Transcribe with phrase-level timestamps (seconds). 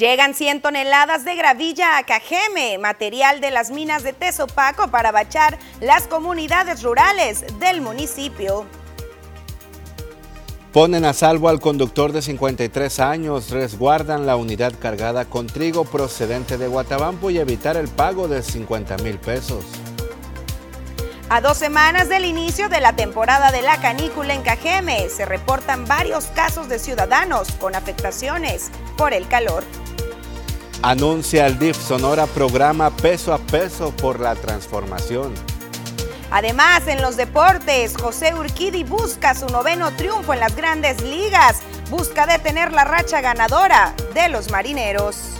[0.00, 5.58] Llegan 100 toneladas de gravilla a Cajeme, material de las minas de Tezopaco para bachar
[5.82, 8.64] las comunidades rurales del municipio.
[10.72, 16.56] Ponen a salvo al conductor de 53 años, resguardan la unidad cargada con trigo procedente
[16.56, 19.66] de Guatabampo y evitar el pago de 50 mil pesos.
[21.28, 25.84] A dos semanas del inicio de la temporada de la canícula en Cajeme, se reportan
[25.84, 29.62] varios casos de ciudadanos con afectaciones por el calor.
[30.82, 35.34] Anuncia el DIF Sonora programa peso a peso por la transformación.
[36.30, 41.58] Además, en los deportes, José Urquidi busca su noveno triunfo en las grandes ligas.
[41.90, 45.39] Busca detener la racha ganadora de los marineros.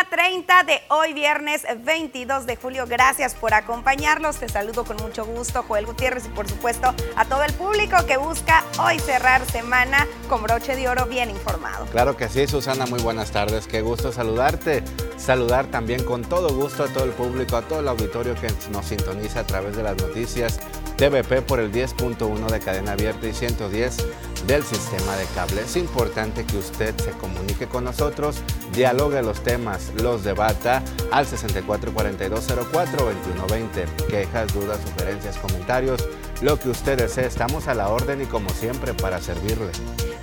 [0.00, 2.86] Una 30 de hoy, viernes 22 de julio.
[2.86, 4.36] Gracias por acompañarlos.
[4.36, 8.16] Te saludo con mucho gusto, Joel Gutiérrez, y por supuesto a todo el público que
[8.16, 11.84] busca hoy cerrar semana con broche de oro bien informado.
[11.86, 13.66] Claro que sí, Susana, muy buenas tardes.
[13.66, 14.82] Qué gusto saludarte.
[15.18, 18.86] Saludar también con todo gusto a todo el público, a todo el auditorio que nos
[18.86, 20.60] sintoniza a través de las noticias
[21.00, 24.06] TVP por el 10.1 de cadena abierta y 110
[24.46, 25.62] del sistema de cable.
[25.62, 28.42] Es importante que usted se comunique con nosotros,
[28.74, 33.86] dialogue los temas, los debata al 6442042120.
[34.10, 36.06] Quejas, dudas, sugerencias, comentarios,
[36.40, 37.26] lo que usted desee.
[37.26, 39.70] Estamos a la orden y como siempre para servirle.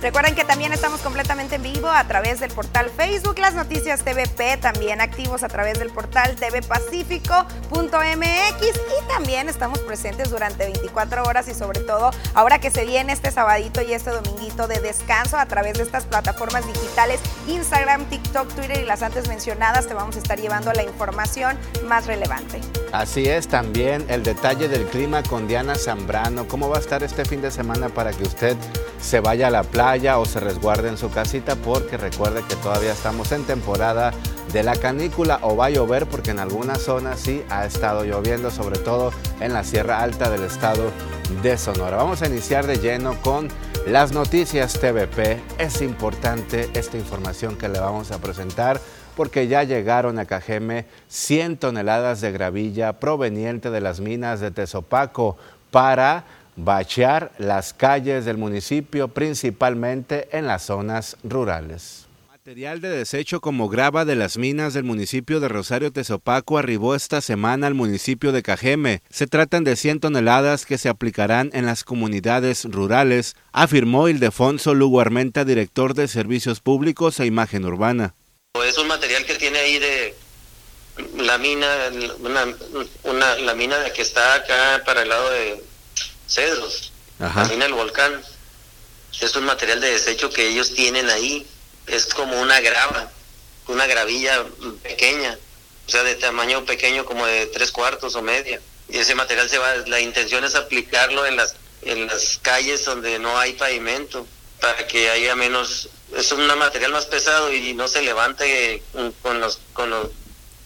[0.00, 4.56] Recuerden que también estamos completamente en vivo a través del portal Facebook, las noticias TVP,
[4.58, 11.54] también activos a través del portal tvpacífico.mx y también estamos presentes durante 24 horas y
[11.54, 15.78] sobre todo ahora que se viene este sabadito y este dominguito de descanso a través
[15.78, 20.38] de estas plataformas digitales, Instagram, TikTok, Twitter y las antes mencionadas, te vamos a estar
[20.38, 22.60] llevando la información más relevante.
[22.92, 27.26] Así es, también el detalle del clima con Diana Zambrano, cómo va a estar este
[27.26, 28.56] fin de semana para que usted
[28.98, 32.92] se vaya a la playa o se resguarde en su casita porque recuerde que todavía
[32.92, 34.12] estamos en temporada
[34.52, 38.50] de la canícula o va a llover porque en algunas zonas sí ha estado lloviendo,
[38.50, 40.90] sobre todo en la Sierra Alta del estado
[41.42, 41.98] de Sonora.
[41.98, 43.48] Vamos a iniciar de lleno con
[43.86, 45.42] las noticias TVP.
[45.58, 48.80] Es importante esta información que le vamos a presentar
[49.18, 55.36] porque ya llegaron a Cajeme 100 toneladas de gravilla proveniente de las minas de Tezopaco
[55.72, 56.22] para
[56.54, 62.06] bachear las calles del municipio, principalmente en las zonas rurales.
[62.30, 67.20] Material de desecho como grava de las minas del municipio de Rosario Tezopaco arribó esta
[67.20, 69.02] semana al municipio de Cajeme.
[69.10, 75.00] Se tratan de 100 toneladas que se aplicarán en las comunidades rurales, afirmó Ildefonso Lugo
[75.00, 78.14] Armenta, director de Servicios Públicos e Imagen Urbana.
[78.64, 80.14] Es un material que tiene ahí de
[81.16, 81.90] la mina,
[83.04, 85.62] una, la mina que está acá para el lado de
[86.26, 88.22] cedros, también el volcán.
[89.20, 91.46] Es un material de desecho que ellos tienen ahí.
[91.86, 93.10] Es como una grava,
[93.68, 94.44] una gravilla
[94.82, 95.38] pequeña,
[95.86, 98.60] o sea, de tamaño pequeño como de tres cuartos o media.
[98.88, 103.18] Y ese material se va, la intención es aplicarlo en las, en las calles donde
[103.18, 104.26] no hay pavimento,
[104.60, 108.82] para que haya menos, es un material más pesado y no se levante
[109.22, 110.08] con los, con los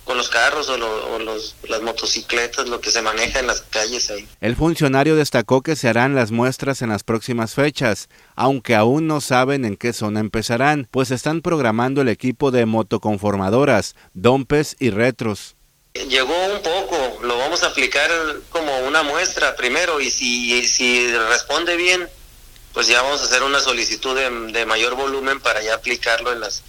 [0.05, 4.27] con los carros o, los, las motocicletas, lo que se maneja en las calles ahí.
[4.41, 9.21] El funcionario destacó que se harán las muestras en las próximas fechas, aunque aún no
[9.21, 15.55] saben en qué zona empezarán, pues están programando el equipo de motoconformadoras, dompes y retros.
[15.95, 18.11] Llegó un poco, lo vamos a aplicar
[18.49, 22.09] como una muestra primero y si, si responde bien,
[22.73, 26.41] pues ya vamos a hacer una solicitud de, de mayor volumen para ya aplicarlo en
[26.41, 26.63] las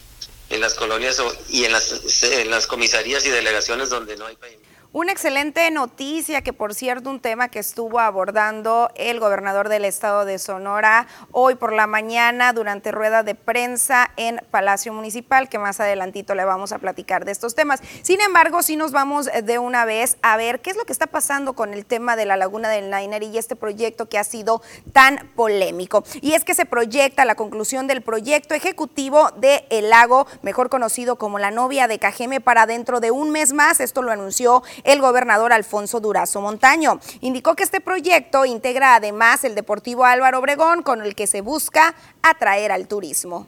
[0.49, 4.72] en las colonias y en las, en las comisarías y delegaciones donde no hay pavimento.
[4.95, 10.23] Una excelente noticia que por cierto un tema que estuvo abordando el gobernador del estado
[10.23, 15.79] de Sonora hoy por la mañana durante rueda de prensa en Palacio Municipal, que más
[15.79, 17.81] adelantito le vamos a platicar de estos temas.
[18.03, 21.07] Sin embargo, si nos vamos de una vez a ver qué es lo que está
[21.07, 24.61] pasando con el tema de la Laguna del Niner y este proyecto que ha sido
[24.91, 26.03] tan polémico.
[26.21, 31.15] Y es que se proyecta la conclusión del proyecto ejecutivo de El Lago, mejor conocido
[31.15, 33.79] como la novia de Cajeme, para dentro de un mes más.
[33.79, 36.99] Esto lo anunció el gobernador Alfonso Durazo Montaño.
[37.21, 41.95] Indicó que este proyecto integra además el Deportivo Álvaro Obregón, con el que se busca
[42.21, 43.47] atraer al turismo.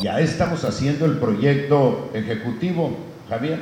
[0.00, 2.96] Ya estamos haciendo el proyecto ejecutivo,
[3.28, 3.60] Javier.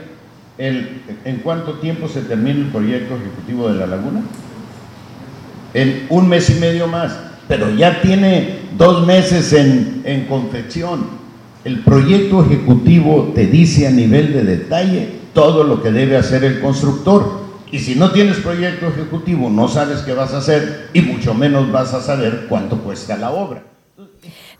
[0.59, 4.23] ¿En cuánto tiempo se termina el proyecto ejecutivo de la laguna?
[5.75, 7.17] En un mes y medio más,
[7.49, 11.25] pero ya tiene dos meses en, en confección.
[11.65, 16.61] El proyecto ejecutivo te dice a nivel de detalle todo lo que debe hacer el
[16.61, 21.35] constructor Y si no tienes proyecto ejecutivo, no sabes qué vas a hacer y mucho
[21.35, 23.74] menos vas a saber cuánto cuesta la obra.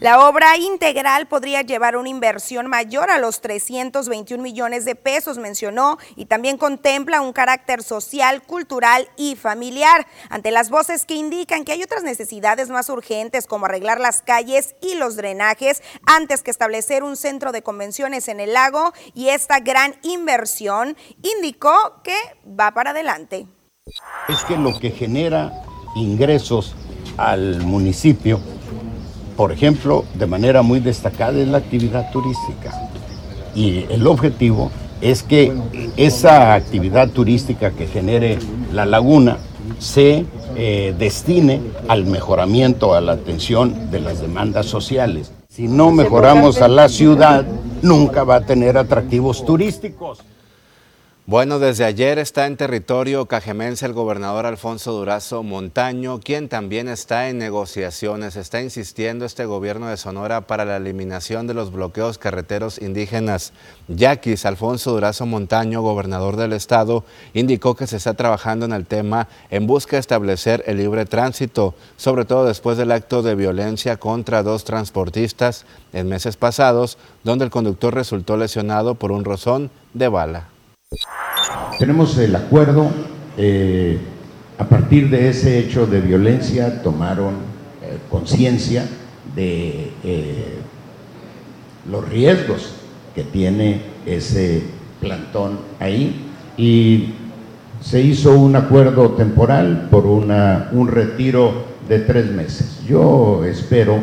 [0.05, 5.97] La obra integral podría llevar una inversión mayor a los 321 millones de pesos, mencionó,
[6.15, 10.07] y también contempla un carácter social, cultural y familiar.
[10.29, 14.77] Ante las voces que indican que hay otras necesidades más urgentes como arreglar las calles
[14.83, 19.61] y los drenajes antes que establecer un centro de convenciones en el lago y esta
[19.61, 23.47] gran inversión, indicó que va para adelante.
[24.29, 25.65] Es que lo que genera
[25.97, 26.77] ingresos
[27.17, 28.39] al municipio
[29.37, 32.91] por ejemplo, de manera muy destacada es la actividad turística.
[33.55, 34.71] Y el objetivo
[35.01, 35.53] es que
[35.97, 38.39] esa actividad turística que genere
[38.73, 39.39] la laguna
[39.79, 40.25] se
[40.57, 45.33] eh, destine al mejoramiento, a la atención de las demandas sociales.
[45.49, 47.45] Si no mejoramos a la ciudad,
[47.83, 50.19] nunca va a tener atractivos turísticos.
[51.27, 57.31] Bueno, desde ayer está en territorio cajemense el gobernador Alfonso Durazo Montaño, quien también está
[57.31, 58.37] en negociaciones.
[58.37, 63.55] Está insistiendo este gobierno de Sonora para la eliminación de los bloqueos carreteros indígenas.
[63.89, 69.27] Yaquis Alfonso Durazo Montaño, gobernador del estado, indicó que se está trabajando en el tema
[69.49, 74.43] en busca de establecer el libre tránsito, sobre todo después del acto de violencia contra
[74.43, 80.54] dos transportistas en meses pasados, donde el conductor resultó lesionado por un rozón de bala.
[81.79, 82.91] Tenemos el acuerdo,
[83.37, 83.99] eh,
[84.59, 87.35] a partir de ese hecho de violencia tomaron
[87.83, 88.87] eh, conciencia
[89.35, 90.55] de eh,
[91.91, 92.75] los riesgos
[93.15, 94.63] que tiene ese
[95.01, 96.27] plantón ahí
[96.57, 97.15] y
[97.81, 102.81] se hizo un acuerdo temporal por una, un retiro de tres meses.
[102.87, 103.99] Yo espero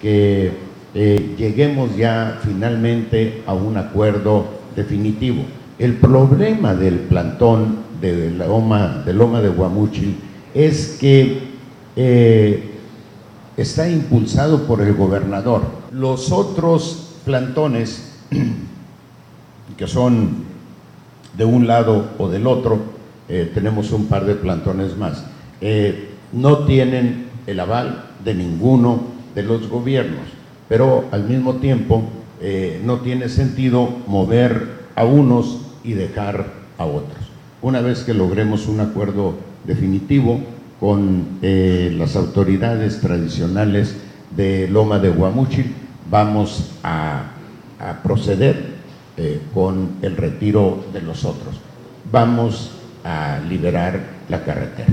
[0.00, 0.52] que
[0.94, 5.42] lleguemos ya finalmente a un acuerdo definitivo.
[5.78, 10.16] El problema del plantón de Loma de, Loma de Guamuchil
[10.54, 11.38] es que
[11.96, 12.70] eh,
[13.58, 15.62] está impulsado por el gobernador.
[15.92, 18.10] Los otros plantones,
[19.76, 20.44] que son
[21.36, 22.78] de un lado o del otro,
[23.28, 25.24] eh, tenemos un par de plantones más,
[25.60, 29.00] eh, no tienen el aval de ninguno
[29.34, 30.24] de los gobiernos,
[30.70, 32.02] pero al mismo tiempo
[32.84, 36.46] no tiene sentido mover a unos y dejar
[36.76, 37.24] a otros.
[37.62, 39.34] Una vez que logremos un acuerdo
[39.64, 40.40] definitivo
[40.78, 43.96] con eh, las autoridades tradicionales
[44.36, 45.74] de Loma de Guamuchil,
[46.10, 47.32] vamos a,
[48.02, 48.76] proceder
[49.16, 51.56] eh, con el retiro de los otros.
[52.10, 52.72] Vamos
[53.04, 54.88] a liberar la carretera.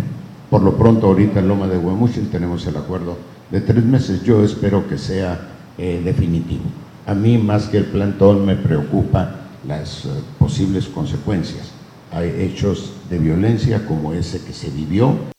[0.50, 3.18] Por lo pronto, ahorita en Loma de Guamuchil tenemos el acuerdo
[3.50, 4.24] de tres meses.
[4.24, 5.40] Yo espero que sea
[5.78, 6.64] eh, definitivo.
[7.08, 11.72] A mí, más que el plantón, me preocupa las eh, posibles consecuencias.
[12.12, 15.33] Hay hechos de violencia como ese que se vivió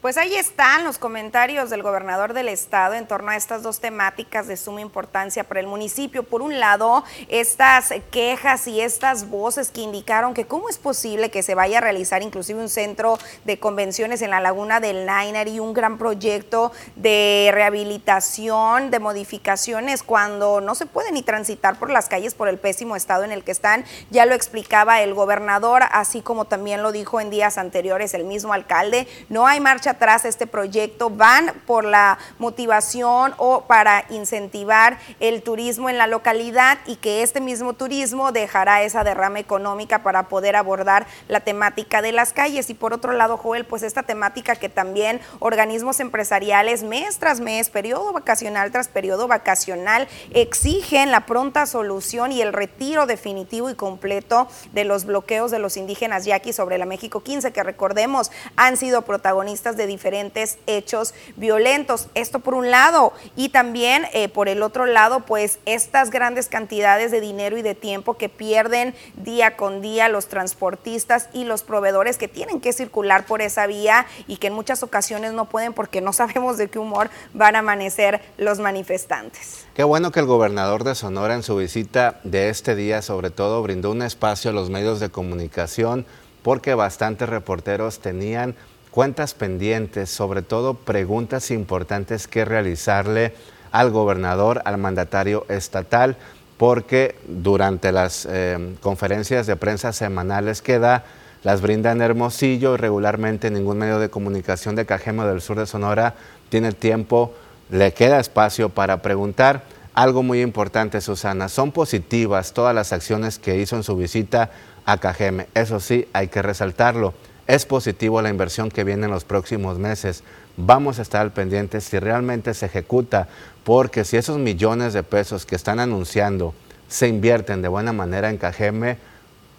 [0.00, 4.46] pues ahí están los comentarios del gobernador del estado en torno a estas dos temáticas
[4.46, 6.22] de suma importancia para el municipio.
[6.22, 11.42] Por un lado, estas quejas y estas voces que indicaron que cómo es posible que
[11.42, 15.60] se vaya a realizar inclusive un centro de convenciones en la laguna del Nainer y
[15.60, 22.08] un gran proyecto de rehabilitación, de modificaciones, cuando no se puede ni transitar por las
[22.08, 23.84] calles por el pésimo estado en el que están.
[24.08, 28.54] Ya lo explicaba el gobernador, así como también lo dijo en días anteriores el mismo
[28.54, 29.06] alcalde.
[29.28, 35.90] No hay marcha atrás este proyecto, van por la motivación o para incentivar el turismo
[35.90, 41.06] en la localidad y que este mismo turismo dejará esa derrama económica para poder abordar
[41.28, 42.70] la temática de las calles.
[42.70, 47.70] Y por otro lado, Joel, pues esta temática que también organismos empresariales mes tras mes,
[47.70, 54.48] periodo vacacional tras periodo vacacional, exigen la pronta solución y el retiro definitivo y completo
[54.72, 59.02] de los bloqueos de los indígenas yaquis sobre la México 15, que recordemos han sido
[59.02, 62.08] protagonistas de diferentes hechos violentos.
[62.14, 67.10] Esto por un lado y también eh, por el otro lado, pues estas grandes cantidades
[67.10, 72.18] de dinero y de tiempo que pierden día con día los transportistas y los proveedores
[72.18, 76.00] que tienen que circular por esa vía y que en muchas ocasiones no pueden porque
[76.00, 79.66] no sabemos de qué humor van a amanecer los manifestantes.
[79.74, 83.62] Qué bueno que el gobernador de Sonora en su visita de este día sobre todo
[83.62, 86.06] brindó un espacio a los medios de comunicación
[86.42, 88.56] porque bastantes reporteros tenían
[88.90, 93.34] cuentas pendientes, sobre todo preguntas importantes que realizarle
[93.72, 96.16] al gobernador, al mandatario estatal,
[96.56, 101.04] porque durante las eh, conferencias de prensa semanales que da,
[101.42, 105.66] las brinda en Hermosillo y regularmente ningún medio de comunicación de Cajeme del sur de
[105.66, 106.14] Sonora
[106.50, 107.32] tiene tiempo,
[107.70, 109.62] le queda espacio para preguntar.
[109.94, 114.50] Algo muy importante, Susana, son positivas todas las acciones que hizo en su visita
[114.84, 115.46] a Cajeme.
[115.54, 117.14] Eso sí, hay que resaltarlo
[117.50, 120.22] es positivo la inversión que viene en los próximos meses.
[120.56, 123.26] Vamos a estar al pendiente si realmente se ejecuta,
[123.64, 126.54] porque si esos millones de pesos que están anunciando
[126.86, 128.98] se invierten de buena manera en Cajeme,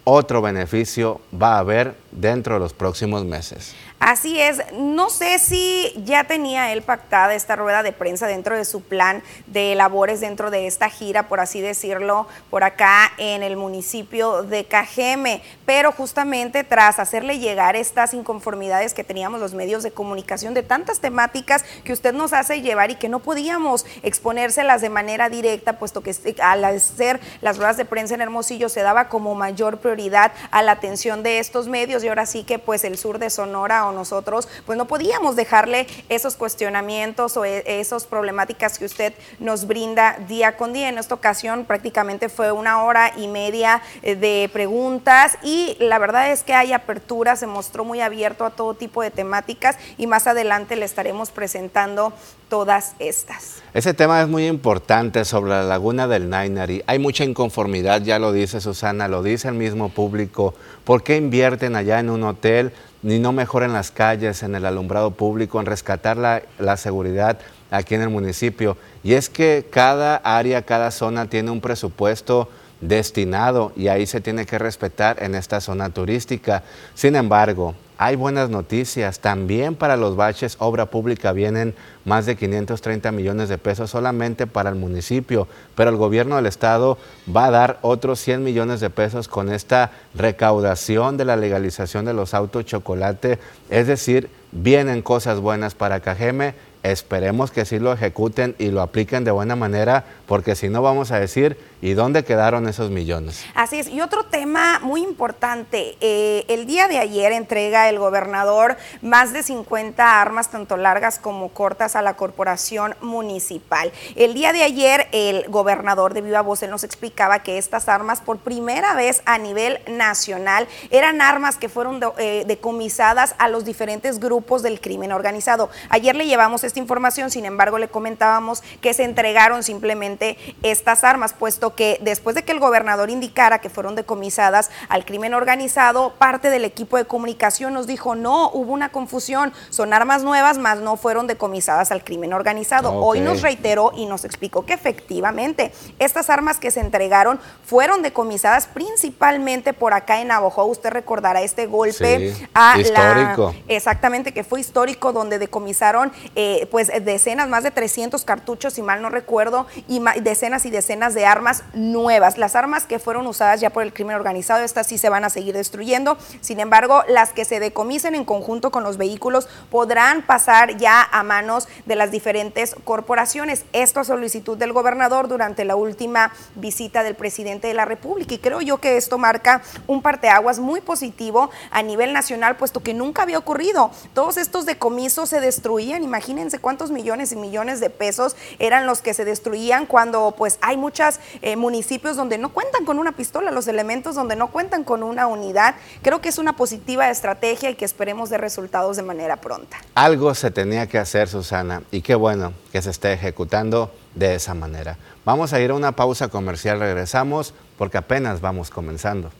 [0.04, 3.74] otro beneficio va a haber dentro de los próximos meses.
[3.98, 8.64] Así es, no sé si ya tenía él pactada esta rueda de prensa dentro de
[8.64, 13.56] su plan de labores dentro de esta gira, por así decirlo, por acá en el
[13.56, 19.92] municipio de Cajeme, pero justamente tras hacerle llegar estas inconformidades que teníamos los medios de
[19.92, 24.90] comunicación de tantas temáticas que usted nos hace llevar y que no podíamos exponérselas de
[24.90, 29.34] manera directa, puesto que al hacer las ruedas de prensa en Hermosillo se daba como
[29.34, 33.18] mayor prioridad a la atención de estos medios y ahora sí que pues el sur
[33.18, 39.14] de Sonora nosotros, pues no podíamos dejarle esos cuestionamientos o e, esas problemáticas que usted
[39.38, 40.88] nos brinda día con día.
[40.88, 46.30] En esta ocasión prácticamente fue una hora y media eh, de preguntas y la verdad
[46.30, 50.26] es que hay apertura, se mostró muy abierto a todo tipo de temáticas y más
[50.26, 52.12] adelante le estaremos presentando
[52.52, 53.62] todas estas.
[53.72, 56.82] Ese tema es muy importante sobre la laguna del Nainari.
[56.86, 60.52] Hay mucha inconformidad, ya lo dice Susana, lo dice el mismo público.
[60.84, 62.72] ¿Por qué invierten allá en un hotel?
[63.02, 67.36] ni no mejoren las calles, en el alumbrado público, en rescatar la, la, seguridad
[67.72, 68.76] aquí en el municipio.
[69.02, 72.48] Y es que cada área, cada zona tiene un presupuesto
[72.80, 76.62] destinado y ahí se tiene que respetar en esta zona turística.
[76.94, 79.20] Sin embargo, hay buenas noticias.
[79.20, 84.70] También para los baches, obra pública vienen más de 530 millones de pesos solamente para
[84.70, 86.98] el municipio, pero el gobierno del estado
[87.34, 92.14] va a dar otros 100 millones de pesos con esta recaudación de la legalización de
[92.14, 93.38] los autos chocolate.
[93.70, 99.22] Es decir, vienen cosas buenas para Cajeme Esperemos que sí lo ejecuten y lo apliquen
[99.22, 103.44] de buena manera, porque si no vamos a decir, ¿y dónde quedaron esos millones?
[103.54, 103.88] Así es.
[103.88, 109.42] Y otro tema muy importante, eh, el día de ayer entrega el gobernador más de
[109.42, 113.92] 50 armas, tanto largas como cortas, a la corporación municipal.
[114.14, 118.38] El día de ayer el gobernador de Viva Voz nos explicaba que estas armas por
[118.38, 124.62] primera vez a nivel nacional eran armas que fueron eh, decomisadas a los diferentes grupos
[124.62, 125.70] del crimen organizado.
[125.88, 131.32] Ayer le llevamos esta información, sin embargo le comentábamos que se entregaron simplemente estas armas,
[131.32, 136.50] puesto que después de que el gobernador indicara que fueron decomisadas al crimen organizado, parte
[136.50, 140.96] del equipo de comunicación nos dijo, no, hubo una confusión, son armas nuevas, más no
[140.96, 142.92] fueron decomisadas al crimen organizado.
[142.92, 148.66] Hoy nos reiteró y nos explicó que efectivamente estas armas que se entregaron fueron decomisadas
[148.66, 150.64] principalmente por acá en Navajo.
[150.64, 153.54] Usted recordará este golpe a histórico.
[153.54, 153.74] la...
[153.74, 159.02] Exactamente, que fue histórico, donde decomisaron eh, pues decenas, más de 300 cartuchos, si mal
[159.02, 162.38] no recuerdo, y decenas y decenas de armas nuevas.
[162.38, 165.30] Las armas que fueron usadas ya por el crimen organizado, estas sí se van a
[165.30, 166.16] seguir destruyendo.
[166.40, 171.22] Sin embargo, las que se decomisen en conjunto con los vehículos podrán pasar ya a
[171.22, 173.64] manos de las diferentes corporaciones.
[173.72, 178.34] Esto a solicitud del gobernador durante la última visita del presidente de la República.
[178.34, 182.94] Y creo yo que esto marca un parteaguas muy positivo a nivel nacional, puesto que
[182.94, 183.90] nunca había ocurrido.
[184.14, 189.14] Todos estos decomisos se destruían, imagínense cuántos millones y millones de pesos eran los que
[189.14, 193.68] se destruían cuando pues hay muchos eh, municipios donde no cuentan con una pistola, los
[193.68, 195.74] elementos donde no cuentan con una unidad.
[196.02, 199.78] Creo que es una positiva estrategia y que esperemos de resultados de manera pronta.
[199.94, 204.54] Algo se tenía que hacer, Susana, y qué bueno que se esté ejecutando de esa
[204.54, 204.98] manera.
[205.24, 209.30] Vamos a ir a una pausa comercial, regresamos porque apenas vamos comenzando.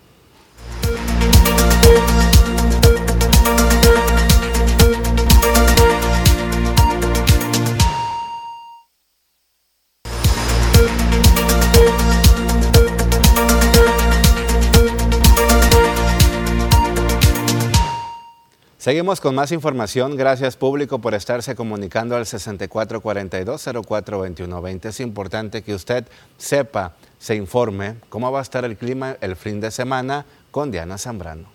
[18.82, 20.16] Seguimos con más información.
[20.16, 24.86] Gracias público por estarse comunicando al 6442-042120.
[24.86, 26.04] Es importante que usted
[26.36, 30.98] sepa, se informe cómo va a estar el clima el fin de semana con Diana
[30.98, 31.46] Zambrano.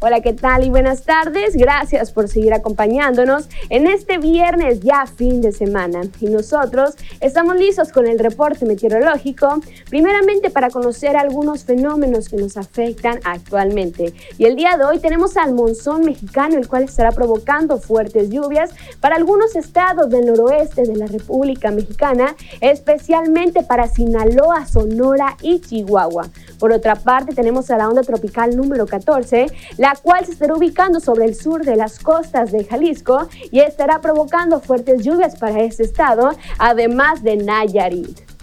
[0.00, 1.56] Hola, ¿qué tal y buenas tardes?
[1.56, 6.02] Gracias por seguir acompañándonos en este viernes ya fin de semana.
[6.20, 9.58] Y nosotros estamos listos con el reporte meteorológico,
[9.90, 14.14] primeramente para conocer algunos fenómenos que nos afectan actualmente.
[14.38, 18.70] Y el día de hoy tenemos al monzón mexicano, el cual estará provocando fuertes lluvias
[19.00, 26.28] para algunos estados del noroeste de la República Mexicana, especialmente para Sinaloa, Sonora y Chihuahua.
[26.60, 31.00] Por otra parte, tenemos a la onda tropical número 14, la cual se estará ubicando
[31.00, 35.84] sobre el sur de las costas de Jalisco y estará provocando fuertes lluvias para ese
[35.84, 38.37] estado, además de Nayarit.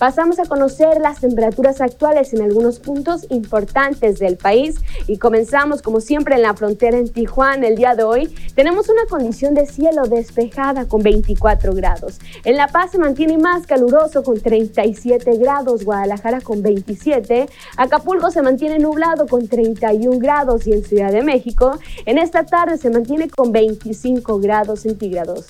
[0.00, 4.76] Pasamos a conocer las temperaturas actuales en algunos puntos importantes del país
[5.06, 8.34] y comenzamos como siempre en la frontera en Tijuana el día de hoy.
[8.54, 12.18] Tenemos una condición de cielo despejada con 24 grados.
[12.44, 18.40] En La Paz se mantiene más caluroso con 37 grados, Guadalajara con 27, Acapulco se
[18.40, 23.28] mantiene nublado con 31 grados y en Ciudad de México en esta tarde se mantiene
[23.28, 25.48] con 25 grados centígrados.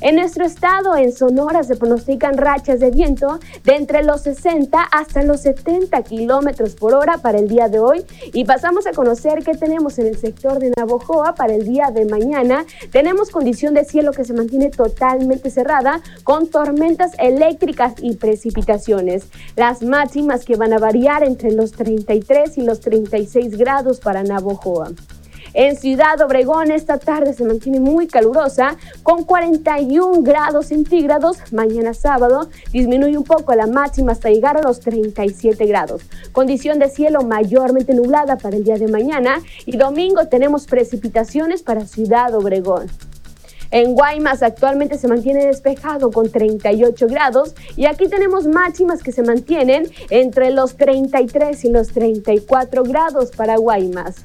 [0.00, 5.24] En nuestro estado, en Sonora, se pronostican rachas de viento de entre los 60 hasta
[5.24, 8.04] los 70 kilómetros por hora para el día de hoy.
[8.32, 12.04] Y pasamos a conocer qué tenemos en el sector de Navojoa para el día de
[12.04, 12.64] mañana.
[12.92, 19.26] Tenemos condición de cielo que se mantiene totalmente cerrada con tormentas eléctricas y precipitaciones.
[19.56, 24.92] Las máximas que van a variar entre los 33 y los 36 grados para Navojoa.
[25.54, 31.38] En Ciudad Obregón esta tarde se mantiene muy calurosa con 41 grados centígrados.
[31.52, 36.02] Mañana sábado disminuye un poco la máxima hasta llegar a los 37 grados.
[36.32, 41.86] Condición de cielo mayormente nublada para el día de mañana y domingo tenemos precipitaciones para
[41.86, 42.88] Ciudad Obregón.
[43.70, 49.22] En Guaymas actualmente se mantiene despejado con 38 grados y aquí tenemos máximas que se
[49.22, 54.24] mantienen entre los 33 y los 34 grados para Guaymas.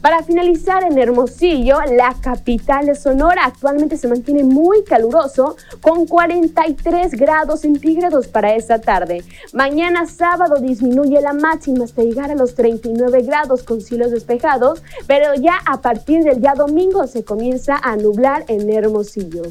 [0.00, 7.12] Para finalizar, en Hermosillo, la capital de Sonora actualmente se mantiene muy caluroso con 43
[7.12, 9.22] grados centígrados para esta tarde.
[9.52, 15.34] Mañana sábado disminuye la máxima hasta llegar a los 39 grados con cielos despejados, pero
[15.34, 19.42] ya a partir del día domingo se comienza a nublar en Hermosillo.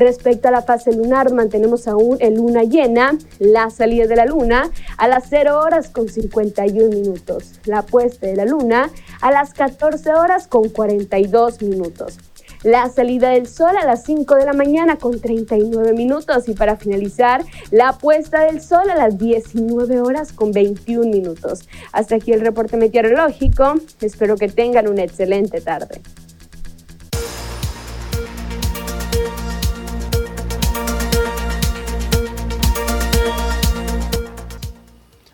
[0.00, 4.70] Respecto a la fase lunar, mantenemos aún en luna llena, la salida de la luna
[4.96, 8.90] a las 0 horas con 51 minutos, la puesta de la luna
[9.20, 12.18] a las 14 horas con 42 minutos.
[12.62, 16.76] La salida del sol a las 5 de la mañana con 39 minutos y para
[16.76, 21.68] finalizar, la puesta del sol a las 19 horas con 21 minutos.
[21.92, 23.74] Hasta aquí el reporte meteorológico.
[24.00, 26.00] Espero que tengan una excelente tarde.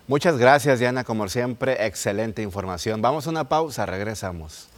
[0.07, 3.01] Muchas gracias, Diana, como siempre, excelente información.
[3.01, 4.69] Vamos a una pausa, regresamos.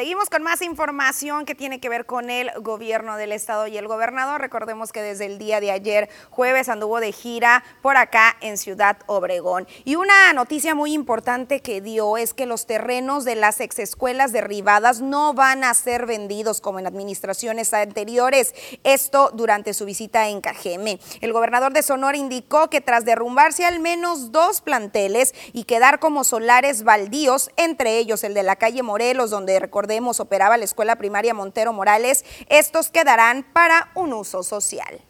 [0.00, 3.86] Seguimos con más información que tiene que ver con el gobierno del estado y el
[3.86, 4.40] gobernador.
[4.40, 8.96] Recordemos que desde el día de ayer, jueves, anduvo de gira por acá en Ciudad
[9.04, 9.68] Obregón.
[9.84, 15.02] Y una noticia muy importante que dio es que los terrenos de las exescuelas derribadas
[15.02, 18.54] no van a ser vendidos como en administraciones anteriores.
[18.84, 20.98] Esto durante su visita en Cajeme.
[21.20, 26.24] El gobernador de Sonora indicó que tras derrumbarse al menos dos planteles y quedar como
[26.24, 29.89] solares baldíos, entre ellos el de la calle Morelos, donde recordemos
[30.20, 35.00] operaba la escuela primaria Montero Morales, estos quedarán para un uso social.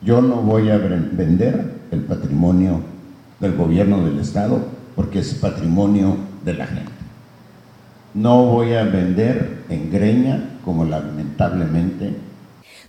[0.00, 2.80] Yo no voy a vender el patrimonio
[3.40, 6.92] del gobierno del Estado porque es patrimonio de la gente.
[8.14, 12.14] No voy a vender en greña como lamentablemente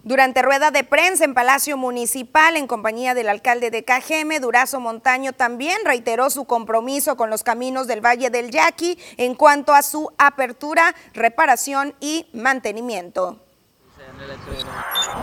[0.06, 5.34] durante rueda de prensa en Palacio Municipal, en compañía del alcalde de Cajeme, Durazo Montaño
[5.34, 10.12] también reiteró su compromiso con los caminos del Valle del Yaqui en cuanto a su
[10.20, 13.40] apertura, reparación y mantenimiento.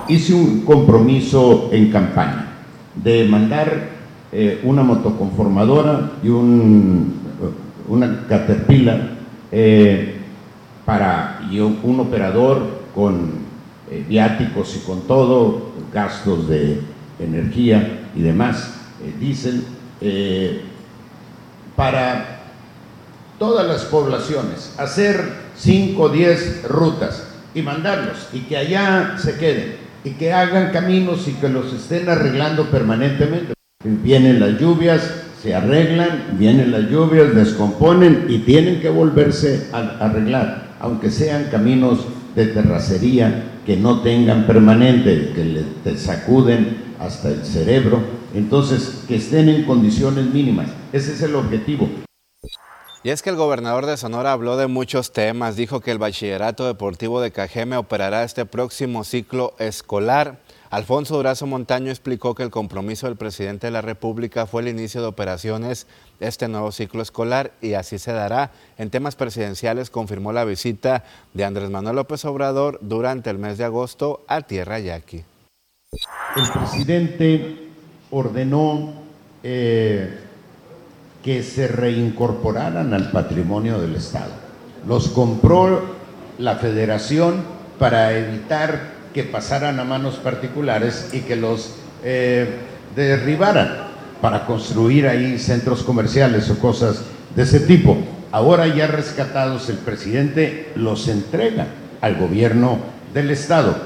[0.08, 2.48] Hice un compromiso en campaña
[2.96, 3.88] de mandar
[4.32, 7.20] eh, una motoconformadora y un,
[7.86, 9.10] una caterpillar
[9.52, 10.18] eh,
[10.84, 13.41] para un operador con
[13.92, 16.80] eh, viáticos y con todo, gastos de
[17.18, 18.72] energía y demás,
[19.04, 19.64] eh, diésel,
[20.00, 20.62] eh,
[21.76, 22.40] para
[23.38, 25.20] todas las poblaciones, hacer
[25.58, 31.28] 5 o 10 rutas y mandarlos y que allá se queden y que hagan caminos
[31.28, 33.52] y que los estén arreglando permanentemente.
[33.84, 35.02] Vienen las lluvias,
[35.42, 42.06] se arreglan, vienen las lluvias, descomponen y tienen que volverse a arreglar, aunque sean caminos
[42.34, 48.00] de terracería que no tengan permanente, que le sacuden hasta el cerebro,
[48.34, 50.68] entonces que estén en condiciones mínimas.
[50.92, 51.88] Ese es el objetivo.
[53.04, 56.66] Y es que el gobernador de Sonora habló de muchos temas, dijo que el bachillerato
[56.66, 60.38] deportivo de Cajeme operará este próximo ciclo escolar.
[60.72, 65.02] Alfonso Durazo Montaño explicó que el compromiso del presidente de la República fue el inicio
[65.02, 65.86] de operaciones
[66.18, 68.52] este nuevo ciclo escolar y así se dará.
[68.78, 71.04] En temas presidenciales confirmó la visita
[71.34, 75.22] de Andrés Manuel López Obrador durante el mes de agosto a Tierra Yaqui.
[76.36, 77.68] El presidente
[78.10, 78.94] ordenó
[79.42, 80.20] eh,
[81.22, 84.32] que se reincorporaran al patrimonio del Estado.
[84.88, 85.82] Los compró
[86.38, 87.44] la federación
[87.78, 92.46] para evitar que pasaran a manos particulares y que los eh,
[92.96, 97.02] derribaran para construir ahí centros comerciales o cosas
[97.34, 97.98] de ese tipo.
[98.30, 101.66] Ahora ya rescatados el presidente los entrega
[102.00, 102.78] al gobierno
[103.12, 103.76] del Estado.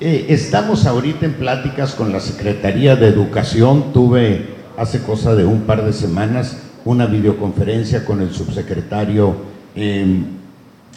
[0.00, 3.92] Eh, estamos ahorita en pláticas con la Secretaría de Educación.
[3.92, 9.34] Tuve hace cosa de un par de semanas una videoconferencia con el subsecretario
[9.74, 10.24] em,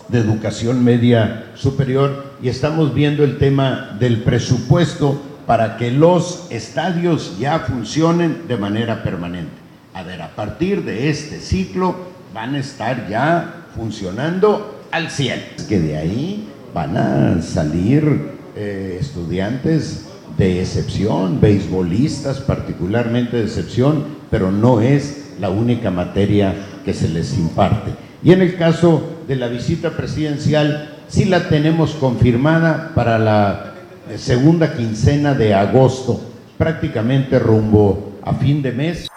[0.09, 7.37] de Educación Media Superior y estamos viendo el tema del presupuesto para que los estadios
[7.39, 9.51] ya funcionen de manera permanente.
[9.93, 11.95] A ver, a partir de este ciclo
[12.33, 15.41] van a estar ya funcionando al 100.
[15.67, 20.05] Que de ahí van a salir eh, estudiantes
[20.37, 26.53] de excepción, beisbolistas particularmente de excepción, pero no es la única materia
[26.85, 27.91] que se les imparte.
[28.23, 33.73] Y en el caso de la visita presidencial, sí la tenemos confirmada para la
[34.17, 36.19] segunda quincena de agosto,
[36.57, 39.07] prácticamente rumbo a fin de mes.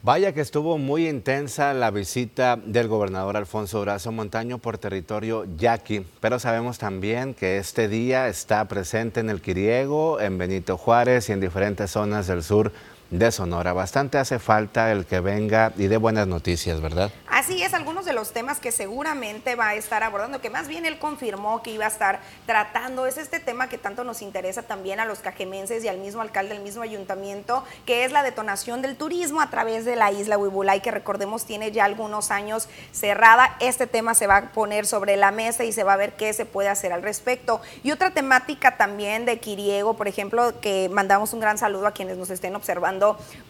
[0.00, 6.06] Vaya que estuvo muy intensa la visita del gobernador Alfonso Brazo Montaño por territorio yaqui,
[6.20, 11.32] pero sabemos también que este día está presente en el Quiriego, en Benito Juárez y
[11.32, 12.70] en diferentes zonas del sur
[13.10, 13.72] de Sonora.
[13.72, 17.10] Bastante hace falta el que venga y dé buenas noticias, ¿verdad?
[17.26, 20.84] Así es, algunos de los temas que seguramente va a estar abordando, que más bien
[20.84, 25.00] él confirmó que iba a estar tratando, es este tema que tanto nos interesa también
[25.00, 28.96] a los cajemenses y al mismo alcalde del mismo ayuntamiento, que es la detonación del
[28.96, 33.56] turismo a través de la isla Huibulay, que recordemos tiene ya algunos años cerrada.
[33.60, 36.32] Este tema se va a poner sobre la mesa y se va a ver qué
[36.32, 37.60] se puede hacer al respecto.
[37.82, 42.16] Y otra temática también de Quiriego, por ejemplo, que mandamos un gran saludo a quienes
[42.16, 42.97] nos estén observando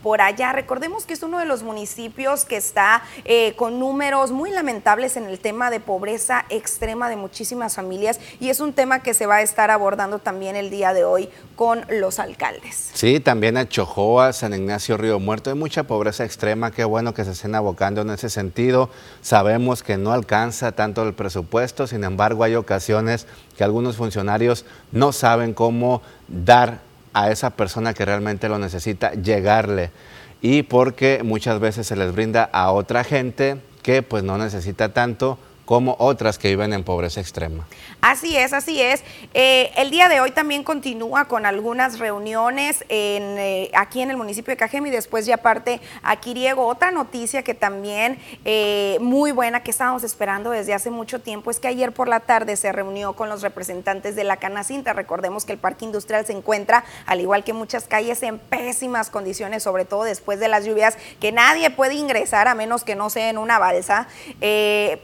[0.02, 0.52] por allá.
[0.52, 5.24] Recordemos que es uno de los municipios que está eh, con números muy lamentables en
[5.24, 9.36] el tema de pobreza extrema de muchísimas familias y es un tema que se va
[9.36, 12.90] a estar abordando también el día de hoy con los alcaldes.
[12.94, 17.24] Sí, también a Chojoa, San Ignacio, Río Muerto, hay mucha pobreza extrema, qué bueno que
[17.24, 18.90] se estén abocando en ese sentido.
[19.22, 25.12] Sabemos que no alcanza tanto el presupuesto, sin embargo hay ocasiones que algunos funcionarios no
[25.12, 29.90] saben cómo dar a esa persona que realmente lo necesita, llegarle.
[30.40, 35.38] Y porque muchas veces se les brinda a otra gente que pues no necesita tanto
[35.68, 37.68] como otras que viven en pobreza extrema.
[38.00, 39.04] Así es, así es.
[39.34, 44.50] Eh, el día de hoy también continúa con algunas reuniones eh, aquí en el municipio
[44.50, 46.66] de Cajem y después ya parte a Quiriego.
[46.66, 51.60] Otra noticia que también eh, muy buena que estábamos esperando desde hace mucho tiempo es
[51.60, 54.94] que ayer por la tarde se reunió con los representantes de la Canacinta.
[54.94, 59.64] Recordemos que el parque industrial se encuentra, al igual que muchas calles, en pésimas condiciones,
[59.64, 63.28] sobre todo después de las lluvias, que nadie puede ingresar a menos que no sea
[63.28, 64.08] en una balsa.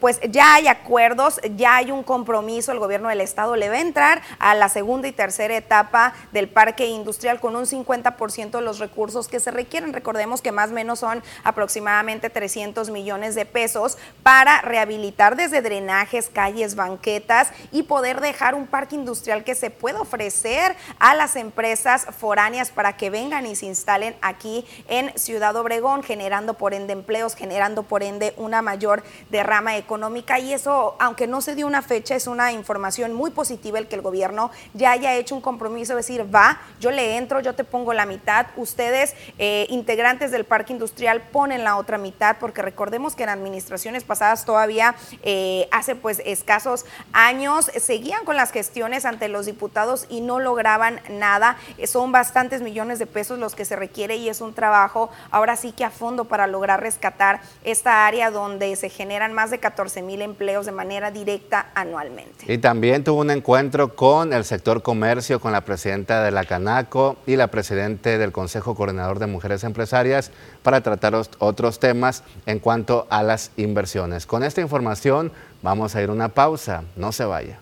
[0.01, 3.81] pues ya hay acuerdos, ya hay un compromiso, el gobierno del estado le va a
[3.81, 8.79] entrar a la segunda y tercera etapa del parque industrial con un 50% de los
[8.79, 9.93] recursos que se requieren.
[9.93, 16.31] Recordemos que más o menos son aproximadamente 300 millones de pesos para rehabilitar desde drenajes,
[16.33, 22.07] calles, banquetas y poder dejar un parque industrial que se pueda ofrecer a las empresas
[22.17, 27.35] foráneas para que vengan y se instalen aquí en Ciudad Obregón, generando por ende empleos,
[27.35, 32.15] generando por ende una mayor derrama económica y eso, aunque no se dio una fecha,
[32.15, 35.99] es una información muy positiva el que el gobierno ya haya hecho un compromiso de
[35.99, 40.73] decir, va, yo le entro, yo te pongo la mitad, ustedes, eh, integrantes del parque
[40.73, 46.21] industrial, ponen la otra mitad, porque recordemos que en administraciones pasadas todavía eh, hace pues
[46.27, 51.57] escasos años seguían con las gestiones ante los diputados y no lograban nada.
[51.87, 55.73] Son bastantes millones de pesos los que se requiere y es un trabajo ahora sí
[55.73, 60.21] que a fondo para lograr rescatar esta área donde se generan más de 14 mil
[60.21, 62.53] empleos de manera directa anualmente.
[62.53, 67.17] Y también tuvo un encuentro con el sector comercio, con la presidenta de la Canaco
[67.27, 70.31] y la presidente del Consejo Coordinador de Mujeres Empresarias
[70.63, 74.27] para tratar otros temas en cuanto a las inversiones.
[74.27, 77.59] Con esta información vamos a ir a una pausa, no se vaya.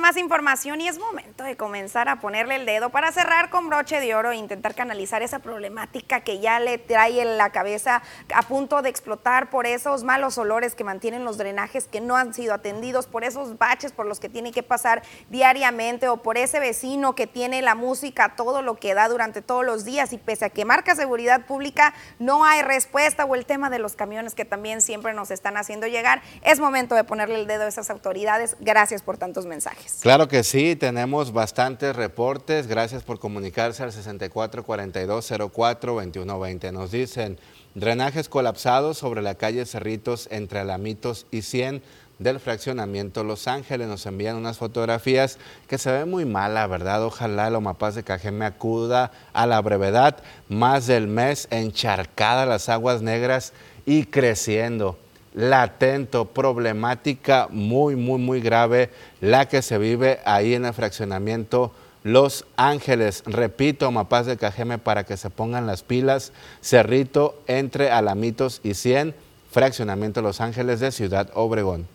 [0.00, 4.00] Más información y es momento de comenzar a ponerle el dedo para cerrar con broche
[4.00, 8.02] de oro e intentar canalizar esa problemática que ya le trae en la cabeza
[8.34, 12.34] a punto de explotar por esos malos olores que mantienen los drenajes que no han
[12.34, 16.58] sido atendidos, por esos baches por los que tiene que pasar diariamente o por ese
[16.58, 20.46] vecino que tiene la música todo lo que da durante todos los días y pese
[20.46, 24.44] a que marca seguridad pública no hay respuesta o el tema de los camiones que
[24.44, 26.20] también siempre nos están haciendo llegar.
[26.42, 28.56] Es momento de ponerle el dedo a esas autoridades.
[28.58, 29.85] Gracias por tanto mensajes.
[30.00, 32.66] Claro que sí, tenemos bastantes reportes.
[32.66, 36.72] Gracias por comunicarse al 6442042120.
[36.72, 37.38] Nos dicen
[37.74, 41.82] drenajes colapsados sobre la calle Cerritos entre Alamitos y 100
[42.18, 43.88] del fraccionamiento Los Ángeles.
[43.88, 47.04] Nos envían unas fotografías que se ven muy mal, la verdad.
[47.04, 50.16] Ojalá lo Mapaz de Cajeme acuda a la brevedad.
[50.48, 53.52] Más del mes encharcada las aguas negras
[53.84, 54.98] y creciendo
[55.36, 61.72] latento, problemática muy, muy, muy grave la que se vive ahí en el fraccionamiento
[62.02, 63.22] Los Ángeles.
[63.26, 66.32] Repito, Mapaz de Cajeme para que se pongan las pilas.
[66.62, 69.14] Cerrito entre Alamitos y 100,
[69.50, 71.86] fraccionamiento Los Ángeles de Ciudad Obregón.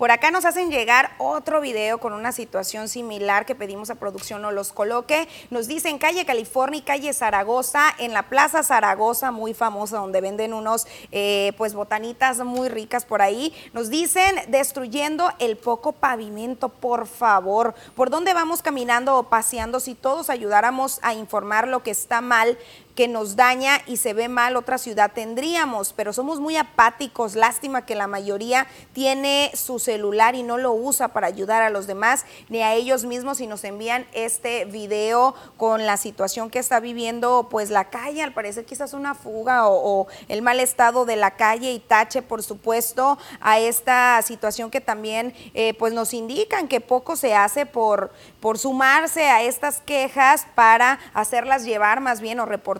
[0.00, 4.40] Por acá nos hacen llegar otro video con una situación similar que pedimos a producción
[4.40, 5.28] no los coloque.
[5.50, 10.54] Nos dicen calle California y calle Zaragoza, en la Plaza Zaragoza, muy famosa, donde venden
[10.54, 13.52] unos eh, pues botanitas muy ricas por ahí.
[13.74, 17.74] Nos dicen destruyendo el poco pavimento, por favor.
[17.94, 19.80] ¿Por dónde vamos caminando o paseando?
[19.80, 22.56] Si todos ayudáramos a informar lo que está mal,
[22.94, 27.86] que nos daña y se ve mal otra ciudad tendríamos, pero somos muy apáticos, lástima
[27.86, 32.24] que la mayoría tiene su celular y no lo usa para ayudar a los demás
[32.48, 37.48] ni a ellos mismos y nos envían este video con la situación que está viviendo
[37.50, 41.72] pues la calle, al parecer quizás una fuga o, el mal estado de la calle
[41.72, 47.16] y tache por supuesto a esta situación que también eh, pues nos indican que poco
[47.16, 52.79] se hace por, por sumarse a estas quejas para hacerlas llevar más bien o reportar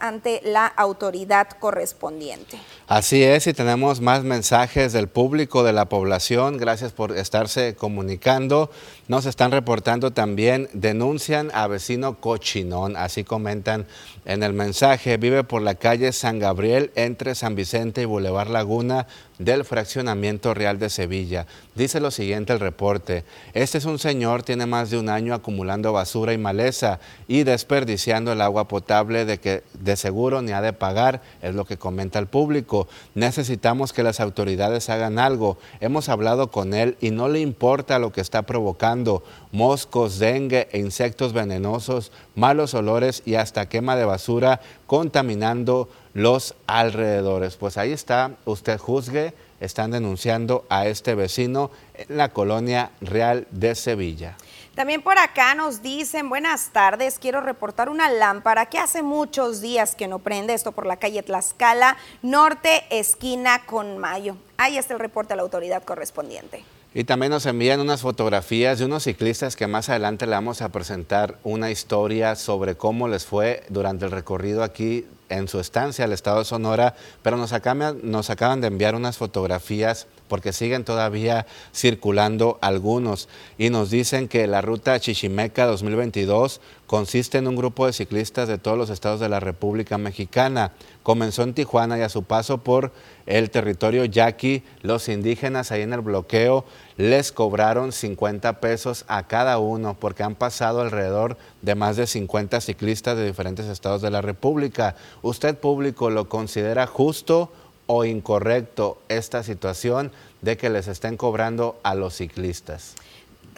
[0.00, 2.58] ante la autoridad correspondiente.
[2.86, 6.56] Así es, y tenemos más mensajes del público, de la población.
[6.56, 8.70] Gracias por estarse comunicando.
[9.08, 13.86] Nos están reportando también, denuncian a vecino cochinón, así comentan
[14.24, 15.16] en el mensaje.
[15.16, 19.06] Vive por la calle San Gabriel entre San Vicente y Boulevard Laguna
[19.38, 21.46] del fraccionamiento real de Sevilla.
[21.74, 23.24] Dice lo siguiente el reporte.
[23.54, 28.32] Este es un señor, tiene más de un año acumulando basura y maleza y desperdiciando
[28.32, 32.18] el agua potable de que de seguro ni ha de pagar, es lo que comenta
[32.18, 32.88] el público.
[33.14, 35.58] Necesitamos que las autoridades hagan algo.
[35.80, 39.22] Hemos hablado con él y no le importa lo que está provocando.
[39.52, 45.88] Moscos, dengue e insectos venenosos, malos olores y hasta quema de basura contaminando
[46.18, 47.56] los alrededores.
[47.56, 53.74] Pues ahí está, usted juzgue, están denunciando a este vecino en la colonia Real de
[53.74, 54.36] Sevilla.
[54.74, 59.96] También por acá nos dicen, buenas tardes, quiero reportar una lámpara que hace muchos días
[59.96, 64.36] que no prende, esto por la calle Tlaxcala, norte, esquina con Mayo.
[64.56, 66.64] Ahí está el reporte a la autoridad correspondiente.
[66.98, 70.70] Y también nos envían unas fotografías de unos ciclistas que más adelante le vamos a
[70.70, 76.12] presentar una historia sobre cómo les fue durante el recorrido aquí en su estancia al
[76.12, 81.46] estado de Sonora, pero nos acaban, nos acaban de enviar unas fotografías porque siguen todavía
[81.74, 87.92] circulando algunos y nos dicen que la ruta Chichimeca 2022 consiste en un grupo de
[87.92, 90.72] ciclistas de todos los estados de la República Mexicana.
[91.02, 92.92] Comenzó en Tijuana y a su paso por
[93.26, 96.64] el territorio yaqui, los indígenas ahí en el bloqueo
[96.96, 102.60] les cobraron 50 pesos a cada uno porque han pasado alrededor de más de 50
[102.60, 104.96] ciclistas de diferentes estados de la República.
[105.22, 107.52] ¿Usted público lo considera justo
[107.88, 112.94] o incorrecto esta situación de que les estén cobrando a los ciclistas?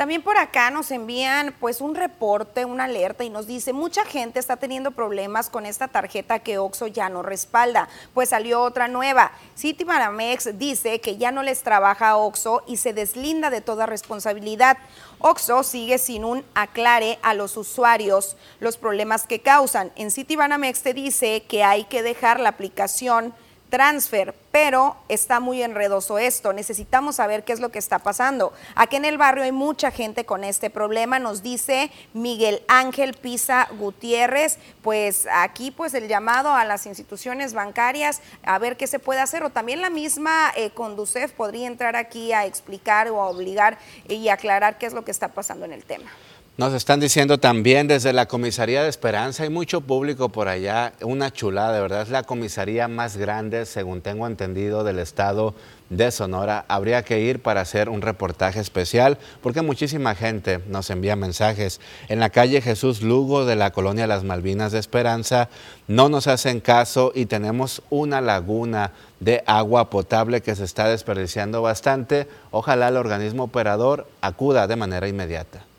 [0.00, 4.38] También por acá nos envían pues un reporte, una alerta y nos dice, mucha gente
[4.38, 9.32] está teniendo problemas con esta tarjeta que Oxo ya no respalda, pues salió otra nueva.
[9.58, 14.78] Citibanamex dice que ya no les trabaja Oxo y se deslinda de toda responsabilidad.
[15.18, 19.92] Oxo sigue sin un aclare a los usuarios los problemas que causan.
[19.96, 23.34] En Citibanamex te dice que hay que dejar la aplicación
[23.70, 26.52] transfer, pero está muy enredoso esto.
[26.52, 28.52] Necesitamos saber qué es lo que está pasando.
[28.74, 33.68] Aquí en el barrio hay mucha gente con este problema, nos dice Miguel Ángel Pisa
[33.78, 34.58] Gutiérrez.
[34.82, 39.42] Pues aquí pues el llamado a las instituciones bancarias a ver qué se puede hacer
[39.44, 43.78] o también la misma eh, Conducef podría entrar aquí a explicar o a obligar
[44.08, 46.10] y aclarar qué es lo que está pasando en el tema.
[46.56, 51.32] Nos están diciendo también desde la comisaría de Esperanza, hay mucho público por allá, una
[51.32, 55.54] chulada, de verdad, es la comisaría más grande, según tengo entendido, del estado
[55.88, 56.66] de Sonora.
[56.68, 61.80] Habría que ir para hacer un reportaje especial porque muchísima gente nos envía mensajes.
[62.08, 65.48] En la calle Jesús Lugo de la colonia Las Malvinas de Esperanza
[65.88, 71.62] no nos hacen caso y tenemos una laguna de agua potable que se está desperdiciando
[71.62, 72.28] bastante.
[72.50, 75.69] Ojalá el organismo operador acuda de manera inmediata.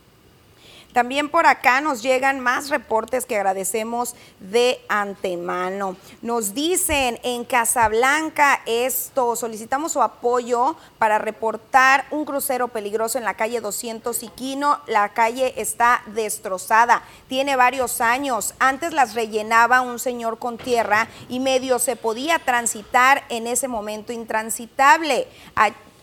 [0.94, 5.96] También por acá nos llegan más reportes que agradecemos de antemano.
[6.22, 13.36] Nos dicen en Casablanca esto, solicitamos su apoyo para reportar un crucero peligroso en la
[13.36, 14.80] calle 200 Iquino.
[14.88, 18.54] La calle está destrozada, tiene varios años.
[18.60, 24.14] Antes las rellenaba un señor con tierra y medio se podía transitar en ese momento
[24.14, 25.28] intransitable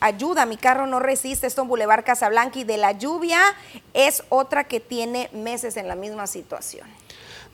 [0.01, 3.41] ayuda, mi carro no resiste, esto en Boulevard Casablanca y de la lluvia
[3.95, 6.87] es otra que tiene meses en la misma situación.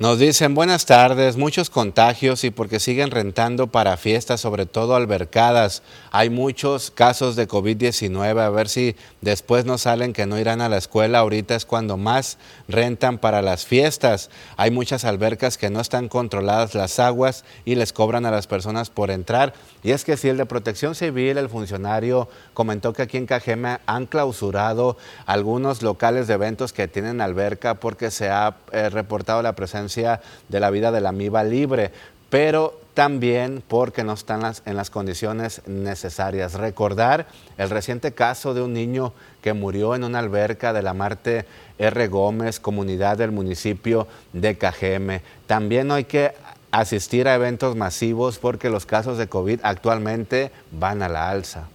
[0.00, 5.84] Nos dicen buenas tardes, muchos contagios y porque siguen rentando para fiestas, sobre todo albercadas.
[6.10, 10.68] Hay muchos casos de COVID-19, a ver si después no salen que no irán a
[10.68, 11.20] la escuela.
[11.20, 14.30] Ahorita es cuando más rentan para las fiestas.
[14.56, 18.90] Hay muchas albercas que no están controladas las aguas y les cobran a las personas
[18.90, 19.54] por entrar.
[19.84, 23.78] Y es que si el de protección civil, el funcionario, comentó que aquí en Cajeme
[23.86, 29.54] han clausurado algunos locales de eventos que tienen alberca porque se ha eh, reportado la
[29.54, 29.83] presencia
[30.48, 31.90] de la vida de la amiba libre,
[32.30, 36.54] pero también porque no están en las condiciones necesarias.
[36.54, 37.26] Recordar
[37.58, 41.44] el reciente caso de un niño que murió en una alberca de la Marte
[41.78, 42.08] R.
[42.08, 45.22] Gómez, comunidad del municipio de Cajeme.
[45.46, 46.32] También hay que
[46.70, 51.68] asistir a eventos masivos porque los casos de COVID actualmente van a la alza.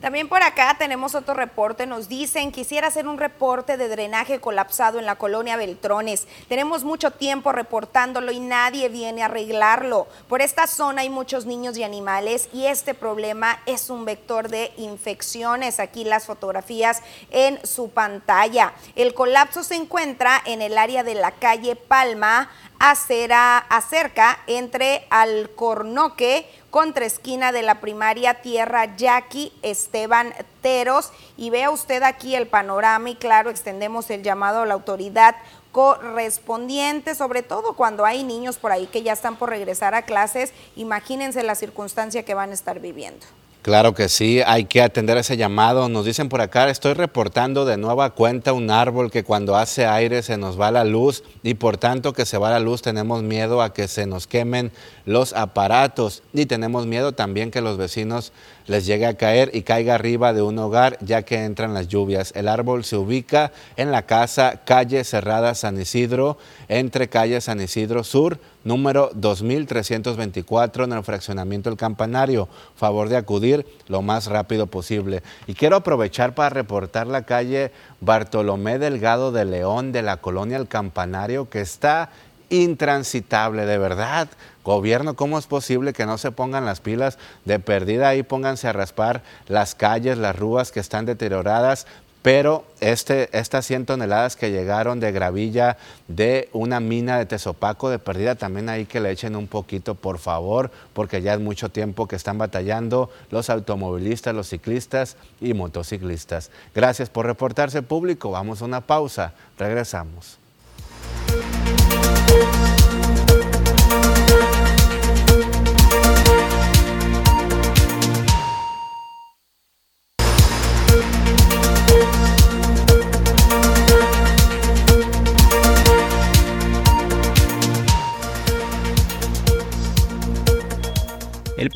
[0.00, 4.98] También por acá tenemos otro reporte, nos dicen, quisiera hacer un reporte de drenaje colapsado
[4.98, 6.28] en la colonia Beltrones.
[6.48, 10.06] Tenemos mucho tiempo reportándolo y nadie viene a arreglarlo.
[10.28, 14.70] Por esta zona hay muchos niños y animales y este problema es un vector de
[14.76, 15.80] infecciones.
[15.80, 18.74] Aquí las fotografías en su pantalla.
[18.96, 26.46] El colapso se encuentra en el área de la calle Palma, acera, acerca entre Alcornoque,
[26.76, 31.10] contra esquina de la primaria Tierra Jackie Esteban Teros.
[31.38, 35.36] Y vea usted aquí el panorama y claro, extendemos el llamado a la autoridad
[35.72, 40.52] correspondiente, sobre todo cuando hay niños por ahí que ya están por regresar a clases,
[40.74, 43.24] imagínense la circunstancia que van a estar viviendo.
[43.66, 45.88] Claro que sí, hay que atender ese llamado.
[45.88, 50.22] Nos dicen por acá, estoy reportando de nueva cuenta un árbol que cuando hace aire
[50.22, 53.60] se nos va la luz y por tanto que se va la luz tenemos miedo
[53.60, 54.70] a que se nos quemen
[55.04, 58.32] los aparatos y tenemos miedo también que los vecinos
[58.66, 62.32] les llegue a caer y caiga arriba de un hogar ya que entran las lluvias.
[62.34, 66.38] El árbol se ubica en la casa calle Cerrada San Isidro,
[66.68, 72.48] entre calle San Isidro Sur, número 2324 en el fraccionamiento El Campanario.
[72.76, 75.22] Favor de acudir lo más rápido posible.
[75.46, 80.68] Y quiero aprovechar para reportar la calle Bartolomé Delgado de León de la colonia El
[80.68, 82.10] Campanario que está
[82.48, 84.28] intransitable, de verdad.
[84.66, 88.24] Gobierno, ¿cómo es posible que no se pongan las pilas de perdida ahí?
[88.24, 91.86] Pónganse a raspar las calles, las rúas que están deterioradas,
[92.20, 95.76] pero este, estas 100 toneladas que llegaron de gravilla
[96.08, 100.18] de una mina de Tezopaco de perdida, también ahí que le echen un poquito, por
[100.18, 106.50] favor, porque ya es mucho tiempo que están batallando los automovilistas, los ciclistas y motociclistas.
[106.74, 108.32] Gracias por reportarse público.
[108.32, 109.32] Vamos a una pausa.
[109.60, 110.40] Regresamos.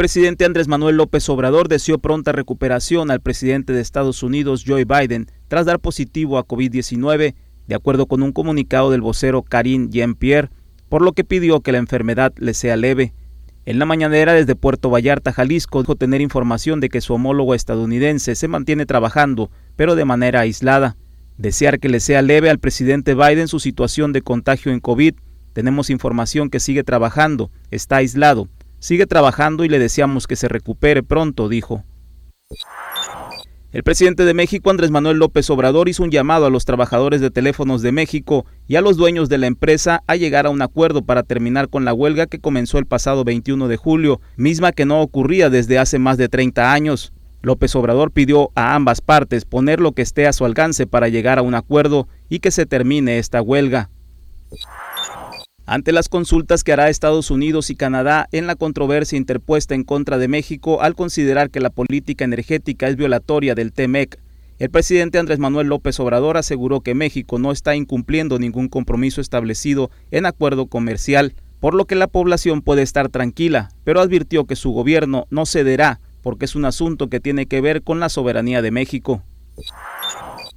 [0.01, 5.27] Presidente Andrés Manuel López Obrador deseó pronta recuperación al presidente de Estados Unidos, Joe Biden,
[5.47, 7.35] tras dar positivo a COVID-19,
[7.67, 10.49] de acuerdo con un comunicado del vocero Karine Jean-Pierre,
[10.89, 13.13] por lo que pidió que la enfermedad le sea leve.
[13.67, 18.37] En la mañanera desde Puerto Vallarta, Jalisco, dijo tener información de que su homólogo estadounidense
[18.37, 20.97] se mantiene trabajando, pero de manera aislada.
[21.37, 25.17] Desear que le sea leve al presidente Biden su situación de contagio en COVID.
[25.53, 28.49] Tenemos información que sigue trabajando, está aislado
[28.81, 31.85] Sigue trabajando y le deseamos que se recupere pronto, dijo.
[33.73, 37.31] El presidente de México, Andrés Manuel López Obrador, hizo un llamado a los trabajadores de
[37.31, 41.03] teléfonos de México y a los dueños de la empresa a llegar a un acuerdo
[41.03, 45.03] para terminar con la huelga que comenzó el pasado 21 de julio, misma que no
[45.03, 47.13] ocurría desde hace más de 30 años.
[47.43, 51.39] López Obrador pidió a ambas partes poner lo que esté a su alcance para llegar
[51.39, 53.91] a un acuerdo y que se termine esta huelga
[55.71, 60.19] ante las consultas que hará Estados Unidos y Canadá en la controversia interpuesta en contra
[60.19, 64.19] de México al considerar que la política energética es violatoria del TEMEC.
[64.59, 69.93] El presidente Andrés Manuel López Obrador aseguró que México no está incumpliendo ningún compromiso establecido
[70.11, 74.73] en acuerdo comercial, por lo que la población puede estar tranquila, pero advirtió que su
[74.73, 78.73] gobierno no cederá porque es un asunto que tiene que ver con la soberanía de
[78.73, 79.23] México.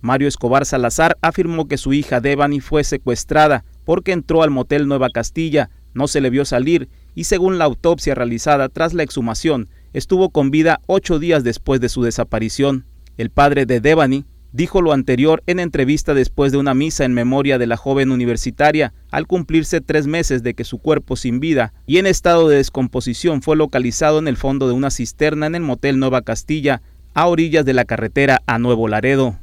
[0.01, 5.09] Mario Escobar Salazar afirmó que su hija Devani fue secuestrada porque entró al motel Nueva
[5.09, 10.29] Castilla, no se le vio salir y según la autopsia realizada tras la exhumación, estuvo
[10.29, 12.85] con vida ocho días después de su desaparición.
[13.17, 17.57] El padre de Devani dijo lo anterior en entrevista después de una misa en memoria
[17.57, 21.97] de la joven universitaria, al cumplirse tres meses de que su cuerpo sin vida y
[21.97, 25.99] en estado de descomposición fue localizado en el fondo de una cisterna en el motel
[25.99, 26.81] Nueva Castilla,
[27.15, 29.42] a orillas de la carretera a Nuevo Laredo.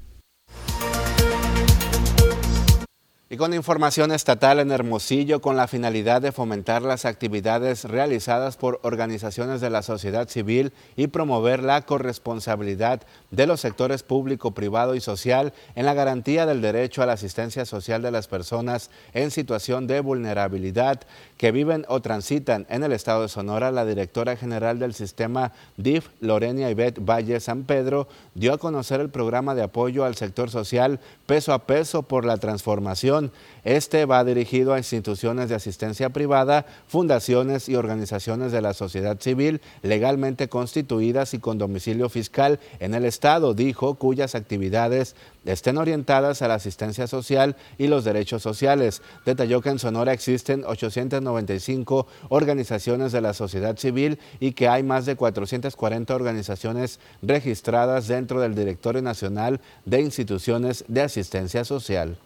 [3.33, 8.81] Y con información estatal en Hermosillo, con la finalidad de fomentar las actividades realizadas por
[8.83, 15.01] organizaciones de la sociedad civil y promover la corresponsabilidad de los sectores público, privado y
[15.01, 19.87] social en la garantía del derecho a la asistencia social de las personas en situación
[19.87, 21.03] de vulnerabilidad
[21.37, 26.09] que viven o transitan en el estado de Sonora, la directora general del sistema DIF,
[26.19, 30.99] Lorenia Ivette Valle San Pedro, dio a conocer el programa de apoyo al sector social
[31.27, 33.20] peso a peso por la transformación
[33.65, 39.61] este va dirigido a instituciones de asistencia privada, fundaciones y organizaciones de la sociedad civil
[39.83, 45.15] legalmente constituidas y con domicilio fiscal en el Estado, dijo, cuyas actividades
[45.45, 49.03] estén orientadas a la asistencia social y los derechos sociales.
[49.25, 55.07] Detalló que en Sonora existen 895 organizaciones de la sociedad civil y que hay más
[55.07, 62.19] de 440 organizaciones registradas dentro del Directorio Nacional de Instituciones de Asistencia Social.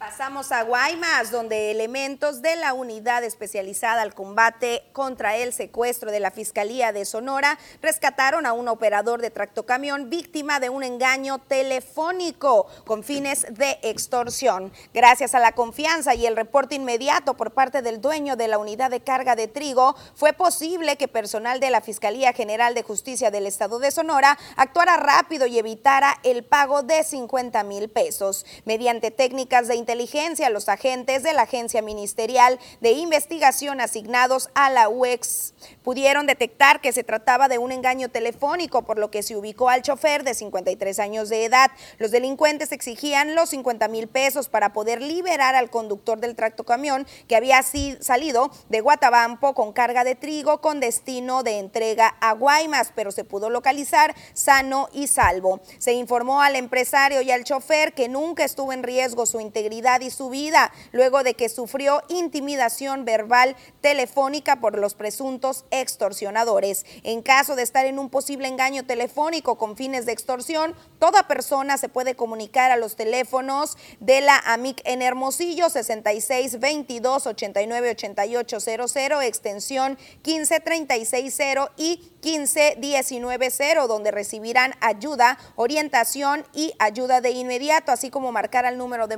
[0.00, 6.20] Pasamos a Guaymas, donde elementos de la unidad especializada al combate contra el secuestro de
[6.20, 12.66] la Fiscalía de Sonora rescataron a un operador de tractocamión víctima de un engaño telefónico
[12.86, 14.72] con fines de extorsión.
[14.94, 18.90] Gracias a la confianza y el reporte inmediato por parte del dueño de la unidad
[18.90, 23.46] de carga de trigo, fue posible que personal de la Fiscalía General de Justicia del
[23.46, 28.46] Estado de Sonora actuara rápido y evitara el pago de 50 mil pesos.
[28.64, 34.88] Mediante técnicas de inteligencia, los agentes de la Agencia Ministerial de Investigación asignados a la
[34.88, 39.68] UEX pudieron detectar que se trataba de un engaño telefónico, por lo que se ubicó
[39.68, 41.72] al chofer de 53 años de edad.
[41.98, 47.34] Los delincuentes exigían los 50 mil pesos para poder liberar al conductor del tractocamión que
[47.34, 53.10] había salido de Guatabampo con carga de trigo con destino de entrega a Guaymas, pero
[53.10, 55.60] se pudo localizar sano y salvo.
[55.78, 60.10] Se informó al empresario y al chofer que nunca estuvo en riesgo su integridad y
[60.10, 66.84] su vida, luego de que sufrió intimidación verbal telefónica por los presuntos extorsionadores.
[67.02, 71.78] En caso de estar en un posible engaño telefónico con fines de extorsión, toda persona
[71.78, 78.60] se puede comunicar a los teléfonos de la AMIC en Hermosillo 66 22 89 88
[78.60, 87.20] 00 extensión 15 36 0 y 15 19 0 donde recibirán ayuda, orientación y ayuda
[87.20, 89.16] de inmediato, así como marcar al número de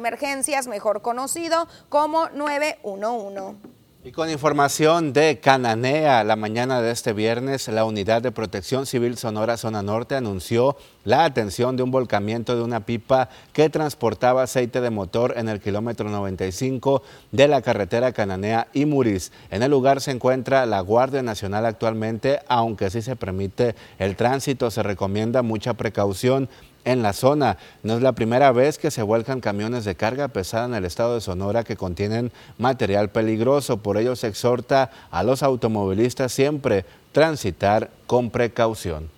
[0.67, 3.73] mejor conocido como 911.
[4.05, 9.17] Y con información de Cananea, la mañana de este viernes, la Unidad de Protección Civil
[9.17, 14.81] Sonora Zona Norte anunció la atención de un volcamiento de una pipa que transportaba aceite
[14.81, 17.01] de motor en el kilómetro 95
[17.31, 19.31] de la carretera Cananea y Muris.
[19.53, 24.73] En el lugar se encuentra la Guardia Nacional actualmente, aunque sí se permite el tránsito,
[24.73, 26.49] se recomienda mucha precaución
[26.85, 27.59] en la zona.
[27.83, 31.15] No es la primera vez que se vuelcan camiones de carga pesada en el estado
[31.15, 33.79] de Sonora que contienen material peligroso.
[33.79, 39.11] Por ello se exhorta a los automovilistas siempre transitar con precaución.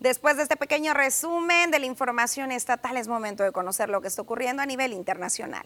[0.00, 4.08] Después de este pequeño resumen de la información estatal, es momento de conocer lo que
[4.08, 5.64] está ocurriendo a nivel internacional.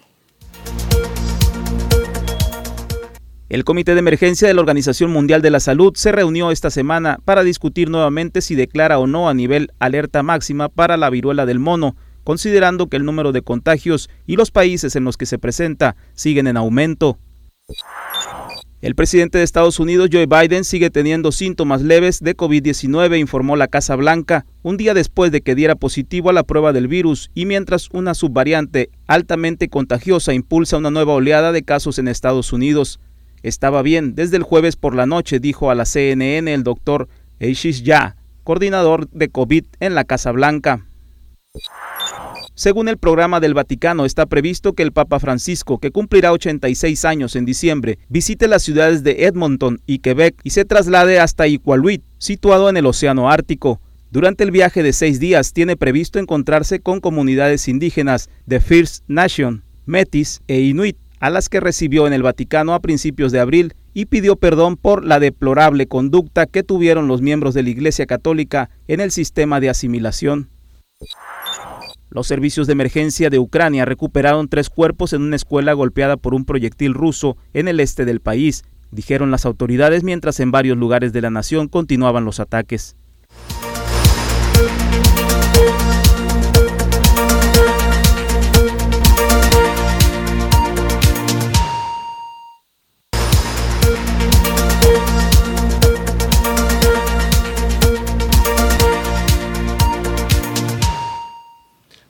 [3.49, 7.21] El Comité de Emergencia de la Organización Mundial de la Salud se reunió esta semana
[7.25, 11.61] para discutir nuevamente si declara o no a nivel alerta máxima para la viruela del
[11.61, 11.95] mono,
[12.25, 16.49] considerando que el número de contagios y los países en los que se presenta siguen
[16.49, 17.21] en aumento.
[18.83, 23.69] El presidente de Estados Unidos, Joe Biden, sigue teniendo síntomas leves de COVID-19, informó la
[23.69, 27.47] Casa Blanca, un día después de que diera positivo a la prueba del virus y
[27.47, 32.99] mientras una subvariante altamente contagiosa impulsa una nueva oleada de casos en Estados Unidos.
[33.47, 37.07] Estaba bien desde el jueves por la noche, dijo a la CNN el doctor
[37.39, 40.85] Eishis Ya, coordinador de COVID en la Casa Blanca.
[42.57, 47.37] Según el programa del Vaticano, está previsto que el Papa Francisco, que cumplirá 86 años
[47.37, 52.69] en diciembre, visite las ciudades de Edmonton y Quebec y se traslade hasta Iqaluit, situado
[52.69, 53.81] en el Océano Ártico.
[54.11, 59.63] Durante el viaje de seis días tiene previsto encontrarse con comunidades indígenas de First Nation,
[59.85, 64.07] Metis e Inuit, a las que recibió en el Vaticano a principios de abril y
[64.07, 69.01] pidió perdón por la deplorable conducta que tuvieron los miembros de la Iglesia Católica en
[69.01, 70.51] el sistema de asimilación.
[72.11, 76.45] Los servicios de emergencia de Ucrania recuperaron tres cuerpos en una escuela golpeada por un
[76.45, 81.21] proyectil ruso en el este del país, dijeron las autoridades mientras en varios lugares de
[81.21, 82.97] la nación continuaban los ataques.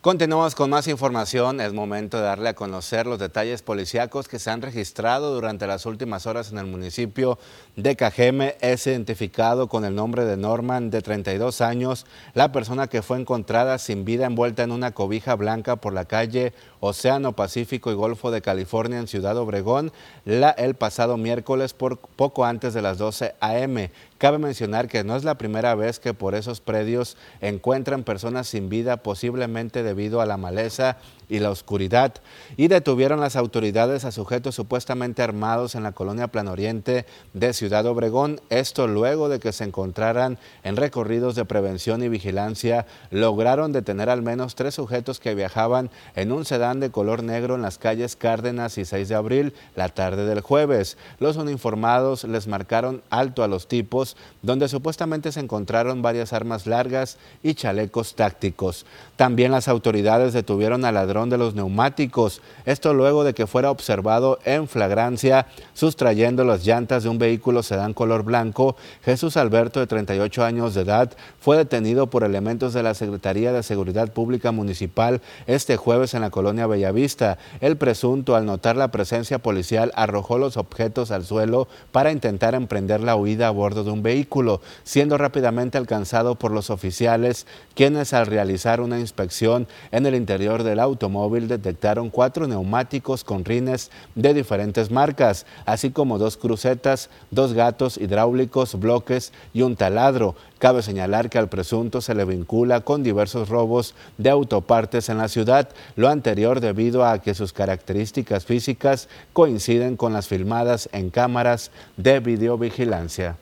[0.06, 1.60] Continuamos con más información.
[1.60, 5.84] Es momento de darle a conocer los detalles policíacos que se han registrado durante las
[5.84, 7.40] últimas horas en el municipio
[7.74, 8.54] de Cajeme.
[8.60, 13.78] Es identificado con el nombre de Norman, de 32 años, la persona que fue encontrada
[13.78, 18.42] sin vida envuelta en una cobija blanca por la calle Océano Pacífico y Golfo de
[18.42, 19.90] California en Ciudad Obregón
[20.24, 23.90] el pasado miércoles por poco antes de las 12 a.m.
[24.18, 28.70] Cabe mencionar que no es la primera vez que por esos predios encuentran personas sin
[28.70, 30.96] vida, posiblemente debido a la maleza
[31.28, 32.14] y la oscuridad
[32.56, 38.40] y detuvieron las autoridades a sujetos supuestamente armados en la colonia Planoriente de Ciudad Obregón.
[38.50, 44.22] Esto luego de que se encontraran en recorridos de prevención y vigilancia, lograron detener al
[44.22, 48.78] menos tres sujetos que viajaban en un sedán de color negro en las calles Cárdenas
[48.78, 50.96] y 6 de abril la tarde del jueves.
[51.18, 57.18] Los uniformados les marcaron alto a los tipos, donde supuestamente se encontraron varias armas largas
[57.42, 58.86] y chalecos tácticos.
[59.16, 62.42] También las autoridades detuvieron a ladrones de los neumáticos.
[62.66, 67.94] Esto luego de que fuera observado en flagrancia sustrayendo las llantas de un vehículo sedán
[67.94, 68.76] color blanco.
[69.02, 71.10] Jesús Alberto, de 38 años de edad,
[71.40, 76.30] fue detenido por elementos de la Secretaría de Seguridad Pública Municipal este jueves en la
[76.30, 77.38] colonia Bellavista.
[77.60, 83.00] El presunto, al notar la presencia policial, arrojó los objetos al suelo para intentar emprender
[83.00, 88.26] la huida a bordo de un vehículo, siendo rápidamente alcanzado por los oficiales, quienes al
[88.26, 94.90] realizar una inspección en el interior del auto detectaron cuatro neumáticos con rines de diferentes
[94.90, 100.34] marcas, así como dos crucetas, dos gatos hidráulicos, bloques y un taladro.
[100.58, 105.28] Cabe señalar que al presunto se le vincula con diversos robos de autopartes en la
[105.28, 111.70] ciudad, lo anterior debido a que sus características físicas coinciden con las filmadas en cámaras
[111.96, 113.36] de videovigilancia.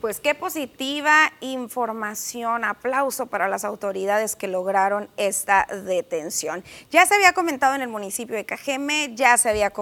[0.00, 2.62] Pues qué positiva información.
[2.62, 6.62] Aplauso para las autoridades que lograron esta detención.
[6.92, 9.72] Ya se había comentado en el municipio de Cajeme, ya se había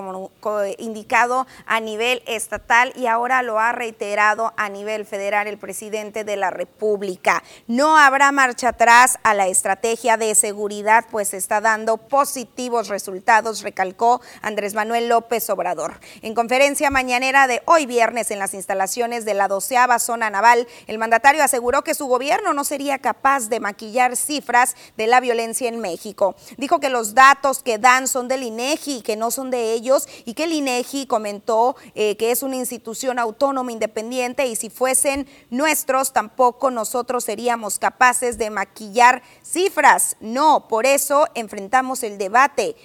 [0.79, 6.37] indicado a nivel estatal y ahora lo ha reiterado a nivel federal el presidente de
[6.37, 7.43] la República.
[7.67, 14.23] No habrá marcha atrás a la estrategia de seguridad, pues está dando positivos resultados, recalcó
[14.41, 16.01] Andrés Manuel López Obrador.
[16.23, 20.99] En conferencia mañanera de hoy viernes en las instalaciones de la doceava zona naval, el
[20.99, 25.81] mandatario aseguró que su gobierno no sería capaz de maquillar cifras de la violencia en
[25.81, 26.37] México.
[26.57, 30.35] Dijo que los datos que dan son del INEGI, que no son de ellos, y
[30.35, 36.13] que el INEGI comentó eh, que es una institución autónoma independiente y si fuesen nuestros,
[36.13, 40.17] tampoco nosotros seríamos capaces de maquillar cifras.
[40.21, 42.77] No, por eso enfrentamos el debate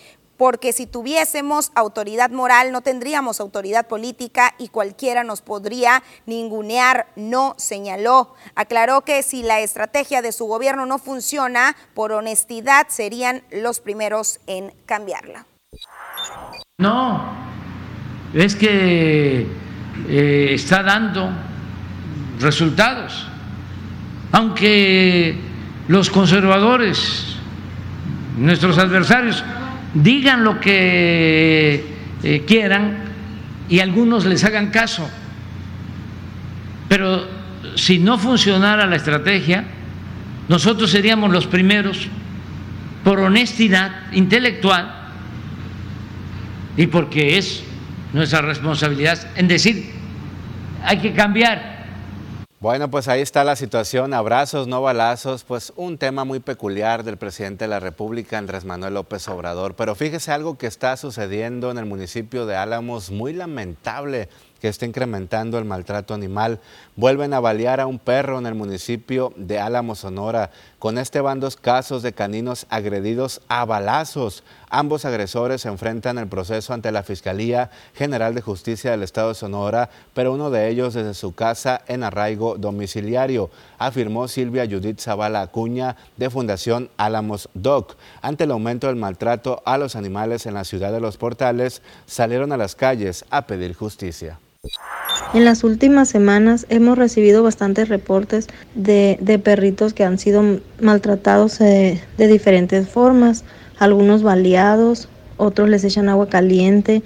[0.42, 7.54] porque si tuviésemos autoridad moral no tendríamos autoridad política y cualquiera nos podría ningunear, no
[7.60, 8.34] señaló.
[8.56, 14.40] Aclaró que si la estrategia de su gobierno no funciona, por honestidad serían los primeros
[14.48, 15.46] en cambiarla.
[16.80, 17.22] No,
[18.34, 19.46] es que
[20.10, 21.30] eh, está dando
[22.40, 23.28] resultados,
[24.32, 25.40] aunque
[25.88, 27.36] los conservadores,
[28.40, 29.44] nuestros adversarios,
[29.94, 31.86] digan lo que
[32.24, 32.98] eh, quieran
[33.70, 35.10] y algunos les hagan caso.
[36.90, 37.28] Pero
[37.76, 39.64] si no funcionara la estrategia,
[40.48, 42.08] nosotros seríamos los primeros
[43.04, 44.94] por honestidad intelectual
[46.78, 47.64] y porque es
[48.14, 49.92] nuestra responsabilidad en decir,
[50.84, 51.71] hay que cambiar
[52.62, 54.14] bueno, pues ahí está la situación.
[54.14, 55.44] Abrazos, no balazos.
[55.44, 59.74] Pues un tema muy peculiar del presidente de la República, Andrés Manuel López Obrador.
[59.76, 64.86] Pero fíjese algo que está sucediendo en el municipio de Álamos, muy lamentable que está
[64.86, 66.60] incrementando el maltrato animal.
[66.96, 70.52] Vuelven a balear a un perro en el municipio de Álamo, Sonora.
[70.82, 74.44] Con este van dos casos de caninos agredidos a balazos.
[74.68, 79.36] Ambos agresores se enfrentan el proceso ante la Fiscalía General de Justicia del Estado de
[79.36, 85.44] Sonora, pero uno de ellos desde su casa en arraigo domiciliario, afirmó Silvia Judith Zavala
[85.44, 87.96] Acuña de Fundación Álamos Doc.
[88.24, 92.52] Ante el aumento del maltrato a los animales en la ciudad de Los Portales, salieron
[92.54, 94.40] a las calles a pedir justicia.
[95.34, 98.46] En las últimas semanas hemos recibido bastantes reportes
[98.76, 103.44] de, perritos que han sido maltratados de, de diferentes formas,
[103.80, 107.02] algunos baleados, otros les echan agua caliente,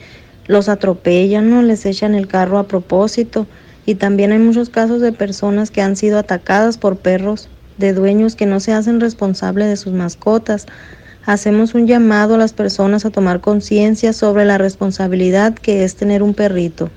[0.47, 1.61] los atropellan, ¿no?
[1.61, 3.47] les echan el carro a propósito.
[3.85, 7.47] Y también hay muchos casos de personas que han sido atacadas por perros
[7.77, 10.65] de dueños que no se hacen responsables de sus mascotas.
[11.25, 16.21] Hacemos un llamado a las personas a tomar conciencia sobre la responsabilidad que es tener
[16.21, 16.89] un perrito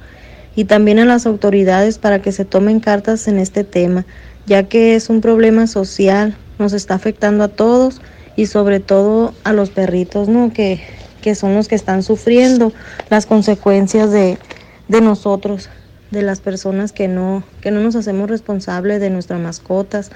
[0.58, 4.04] y también a las autoridades para que se tomen cartas en este tema,
[4.44, 8.00] ya que es un problema social, nos está afectando a todos
[8.34, 10.52] y sobre todo a los perritos, ¿no?
[10.52, 10.80] Que,
[11.22, 12.72] que son los que están sufriendo
[13.08, 14.36] las consecuencias de,
[14.88, 15.70] de nosotros,
[16.10, 20.10] de las personas que no, que no nos hacemos responsables de nuestras mascotas,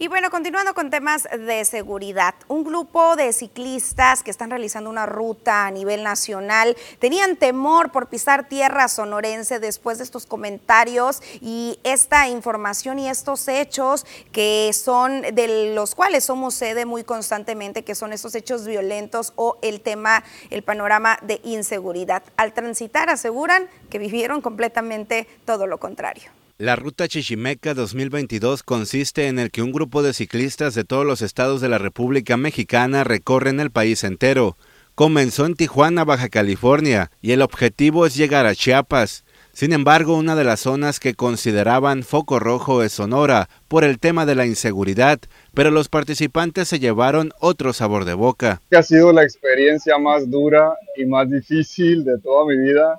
[0.00, 5.06] y bueno, continuando con temas de seguridad, un grupo de ciclistas que están realizando una
[5.06, 11.80] ruta a nivel nacional tenían temor por pisar tierra sonorense después de estos comentarios y
[11.82, 17.96] esta información y estos hechos que son de los cuales somos sede muy constantemente, que
[17.96, 22.22] son estos hechos violentos o el tema, el panorama de inseguridad.
[22.36, 26.37] Al transitar aseguran que vivieron completamente todo lo contrario.
[26.60, 31.22] La Ruta Chichimeca 2022 consiste en el que un grupo de ciclistas de todos los
[31.22, 34.56] estados de la República Mexicana recorren el país entero.
[34.96, 39.24] Comenzó en Tijuana, Baja California, y el objetivo es llegar a Chiapas.
[39.52, 44.26] Sin embargo, una de las zonas que consideraban foco rojo es Sonora, por el tema
[44.26, 45.20] de la inseguridad,
[45.54, 48.62] pero los participantes se llevaron otro sabor de boca.
[48.72, 52.98] Ha sido la experiencia más dura y más difícil de toda mi vida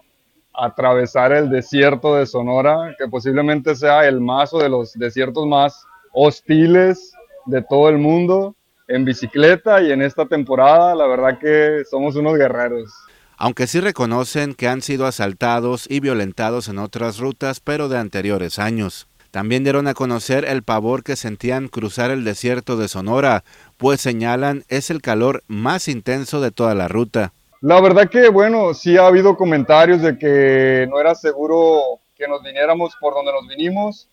[0.60, 5.86] atravesar el desierto de Sonora, que posiblemente sea el más o de los desiertos más
[6.14, 7.14] hostiles
[7.46, 8.56] de todo el mundo
[8.88, 12.92] en bicicleta y en esta temporada la verdad que somos unos guerreros.
[13.38, 18.60] Aunque sí reconocen que han sido asaltados y violentados en otras rutas, pero de anteriores
[18.60, 19.08] años.
[19.32, 23.44] También dieron a conocer el pavor que sentían cruzar el desierto de Sonora,
[23.78, 27.32] pues señalan es el calor más intenso de toda la ruta.
[27.62, 32.42] La verdad que, bueno, sí ha habido comentarios de que no era seguro que nos
[32.42, 34.08] viniéramos por donde nos vinimos,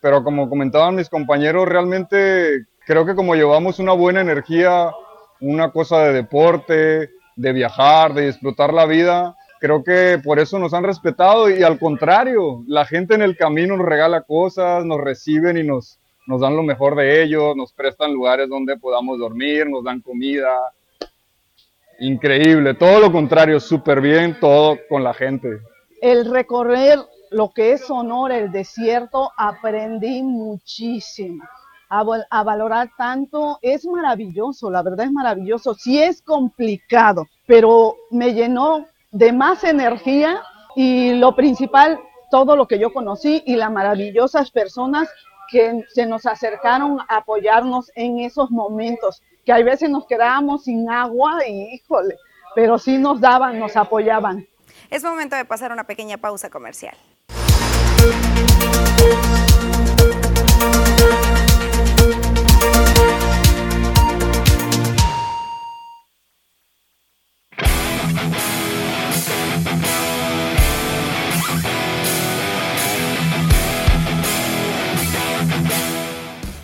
[0.00, 4.90] pero como comentaban mis compañeros, realmente creo que como llevamos una buena energía,
[5.40, 10.74] una cosa de deporte, de viajar, de disfrutar la vida, creo que por eso nos
[10.74, 15.56] han respetado y al contrario, la gente en el camino nos regala cosas, nos reciben
[15.56, 19.84] y nos, nos dan lo mejor de ellos, nos prestan lugares donde podamos dormir, nos
[19.84, 20.52] dan comida.
[22.00, 25.60] Increíble, todo lo contrario, súper bien, todo con la gente.
[26.00, 31.44] El recorrer lo que es Sonora, el desierto, aprendí muchísimo.
[31.90, 38.34] A, a, valorar tanto, es maravilloso, la verdad es maravilloso, sí es complicado, pero me
[38.34, 40.42] llenó de más energía
[40.76, 41.98] y lo principal,
[42.30, 45.08] todo lo que yo conocí y las maravillosas personas
[45.50, 50.90] que se nos acercaron a apoyarnos en esos momentos, que a veces nos quedábamos sin
[50.90, 52.16] agua y híjole,
[52.54, 54.46] pero sí nos daban, nos apoyaban.
[54.90, 56.94] Es momento de pasar una pequeña pausa comercial.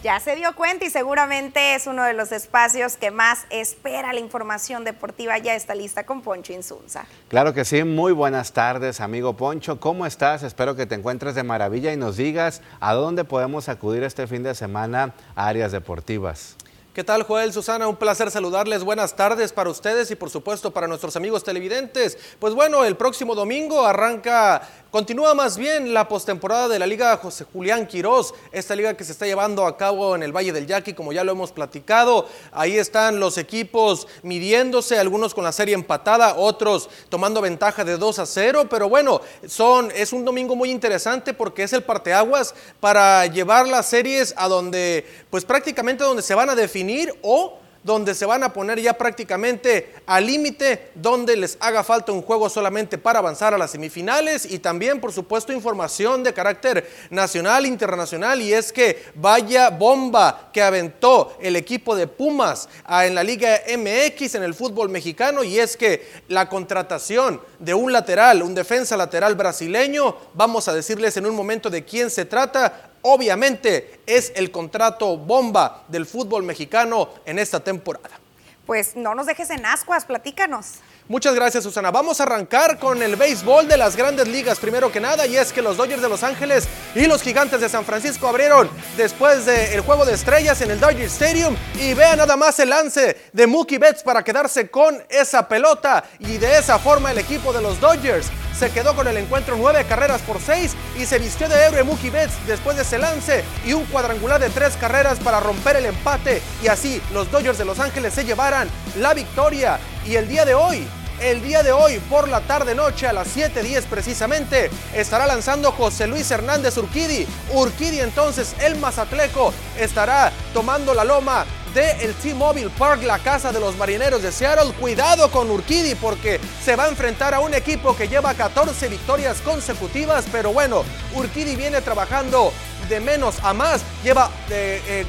[0.05, 4.21] Ya se dio cuenta y seguramente es uno de los espacios que más espera la
[4.21, 5.39] información deportiva.
[5.39, 7.07] Ya está lista con Poncho Insunza.
[7.29, 9.81] Claro que sí, muy buenas tardes, amigo Poncho.
[9.81, 10.43] ¿Cómo estás?
[10.43, 14.43] Espero que te encuentres de maravilla y nos digas a dónde podemos acudir este fin
[14.43, 16.59] de semana a áreas deportivas.
[16.95, 17.89] ¿Qué tal, Joel, Susana?
[17.89, 18.85] Un placer saludarles.
[18.85, 22.17] Buenas tardes para ustedes y, por supuesto, para nuestros amigos televidentes.
[22.39, 24.63] Pues bueno, el próximo domingo arranca
[24.95, 29.11] Continúa más bien la postemporada de la Liga José Julián Quirós, esta liga que se
[29.11, 32.29] está llevando a cabo en el Valle del Yaqui, como ya lo hemos platicado.
[32.53, 38.21] Ahí están los equipos midiéndose, algunos con la serie empatada, otros tomando ventaja de 2
[38.21, 43.27] a 0, pero bueno, son, es un domingo muy interesante porque es el parteaguas para
[43.27, 46.84] llevar las series a donde, pues prácticamente donde se van a definir
[47.22, 52.22] o donde se van a poner ya prácticamente al límite, donde les haga falta un
[52.22, 57.66] juego solamente para avanzar a las semifinales y también, por supuesto, información de carácter nacional,
[57.66, 63.61] internacional, y es que vaya bomba que aventó el equipo de Pumas en la Liga
[63.76, 68.97] MX en el fútbol mexicano, y es que la contratación de un lateral, un defensa
[68.97, 74.51] lateral brasileño, vamos a decirles en un momento de quién se trata, obviamente es el
[74.51, 78.19] contrato bomba del fútbol mexicano en esta temporada.
[78.67, 80.79] Pues no nos dejes en ascuas, platícanos.
[81.07, 81.91] Muchas gracias, Susana.
[81.91, 85.53] Vamos a arrancar con el béisbol de las grandes ligas, primero que nada, y es
[85.53, 89.83] que los Dodgers de Los Ángeles y los Gigantes de San Francisco abrieron después del
[89.83, 91.57] juego de estrellas en el Dodger Stadium.
[91.79, 96.05] Y vean nada más el lance de Mookie Betts para quedarse con esa pelota.
[96.21, 98.29] Y de esa forma, el equipo de los Dodgers
[98.59, 102.09] se quedó con el encuentro nueve carreras por seis y se vistió de héroe Mookie
[102.09, 106.41] Betts después de ese lance y un cuadrangular de tres carreras para romper el empate.
[106.63, 109.79] Y así los Dodgers de Los Ángeles se llevaran la victoria.
[110.07, 110.87] Y el día de hoy,
[111.21, 116.31] el día de hoy, por la tarde-noche, a las 7.10 precisamente, estará lanzando José Luis
[116.31, 117.27] Hernández Urquidi.
[117.53, 123.61] Urquidi entonces, el mazatleco, estará tomando la loma del el T-Mobile Park, la casa de
[123.61, 124.73] los marineros de Seattle.
[124.75, 129.41] Cuidado con Urquidi porque se va a enfrentar a un equipo que lleva 14 victorias
[129.41, 130.85] consecutivas, pero bueno,
[131.15, 132.53] Urquidi viene trabajando
[132.91, 135.07] de menos a más, lleva de, eh,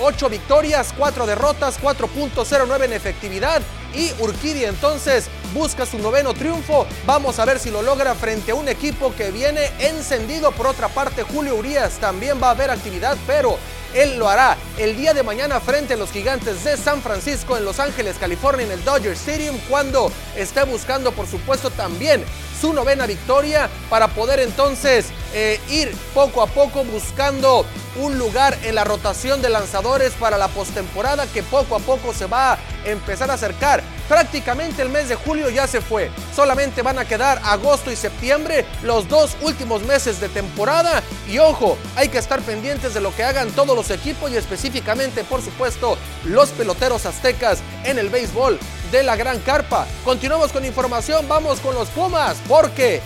[0.00, 3.62] 8 victorias, 4 derrotas, 4.09 en efectividad.
[3.94, 6.86] Y Urquidi entonces busca su noveno triunfo.
[7.06, 10.52] Vamos a ver si lo logra frente a un equipo que viene encendido.
[10.52, 13.58] Por otra parte, Julio Urias también va a haber actividad, pero
[13.94, 17.64] él lo hará el día de mañana frente a los gigantes de San Francisco en
[17.64, 22.24] Los Ángeles, California, en el Dodger Stadium, cuando esté buscando, por supuesto, también
[22.58, 27.66] su novena victoria para poder entonces eh, ir poco a poco buscando
[27.96, 32.26] un lugar en la rotación de lanzadores para la postemporada que poco a poco se
[32.26, 33.82] va a empezar a acercar.
[34.08, 36.10] Prácticamente el mes de julio ya se fue.
[36.34, 41.02] Solamente van a quedar agosto y septiembre, los dos últimos meses de temporada.
[41.28, 45.24] Y ojo, hay que estar pendientes de lo que hagan todos los equipos y específicamente,
[45.24, 48.58] por supuesto, los peloteros aztecas en el béisbol
[48.90, 49.86] de la Gran Carpa.
[50.04, 53.00] Continuamos con información, vamos con los Pumas, porque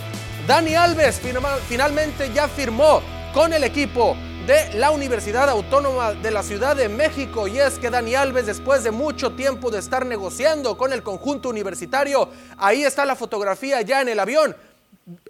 [0.45, 1.21] Dani Alves
[1.67, 3.01] finalmente ya firmó
[3.33, 4.17] con el equipo
[4.47, 7.49] de la Universidad Autónoma de la Ciudad de México.
[7.49, 11.49] Y es que Dani Alves, después de mucho tiempo de estar negociando con el conjunto
[11.49, 14.55] universitario, ahí está la fotografía ya en el avión.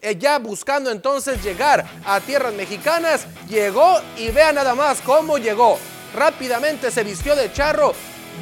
[0.01, 5.80] Eh, ya buscando entonces llegar a tierras mexicanas, llegó y vea nada más cómo llegó.
[6.15, 7.93] Rápidamente se vistió de charro.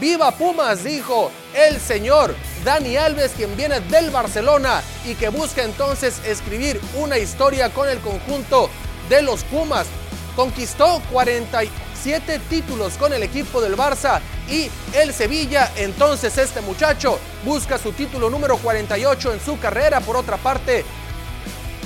[0.02, 6.22] Viva Pumas, dijo el señor Dani Alves, quien viene del Barcelona y que busca entonces
[6.26, 8.70] escribir una historia con el conjunto
[9.08, 9.88] de los Pumas
[10.36, 14.20] conquistó 47 títulos con el equipo del Barça
[14.50, 15.72] y el Sevilla.
[15.76, 20.02] Entonces este muchacho busca su título número 48 en su carrera.
[20.02, 20.86] Por otra parte,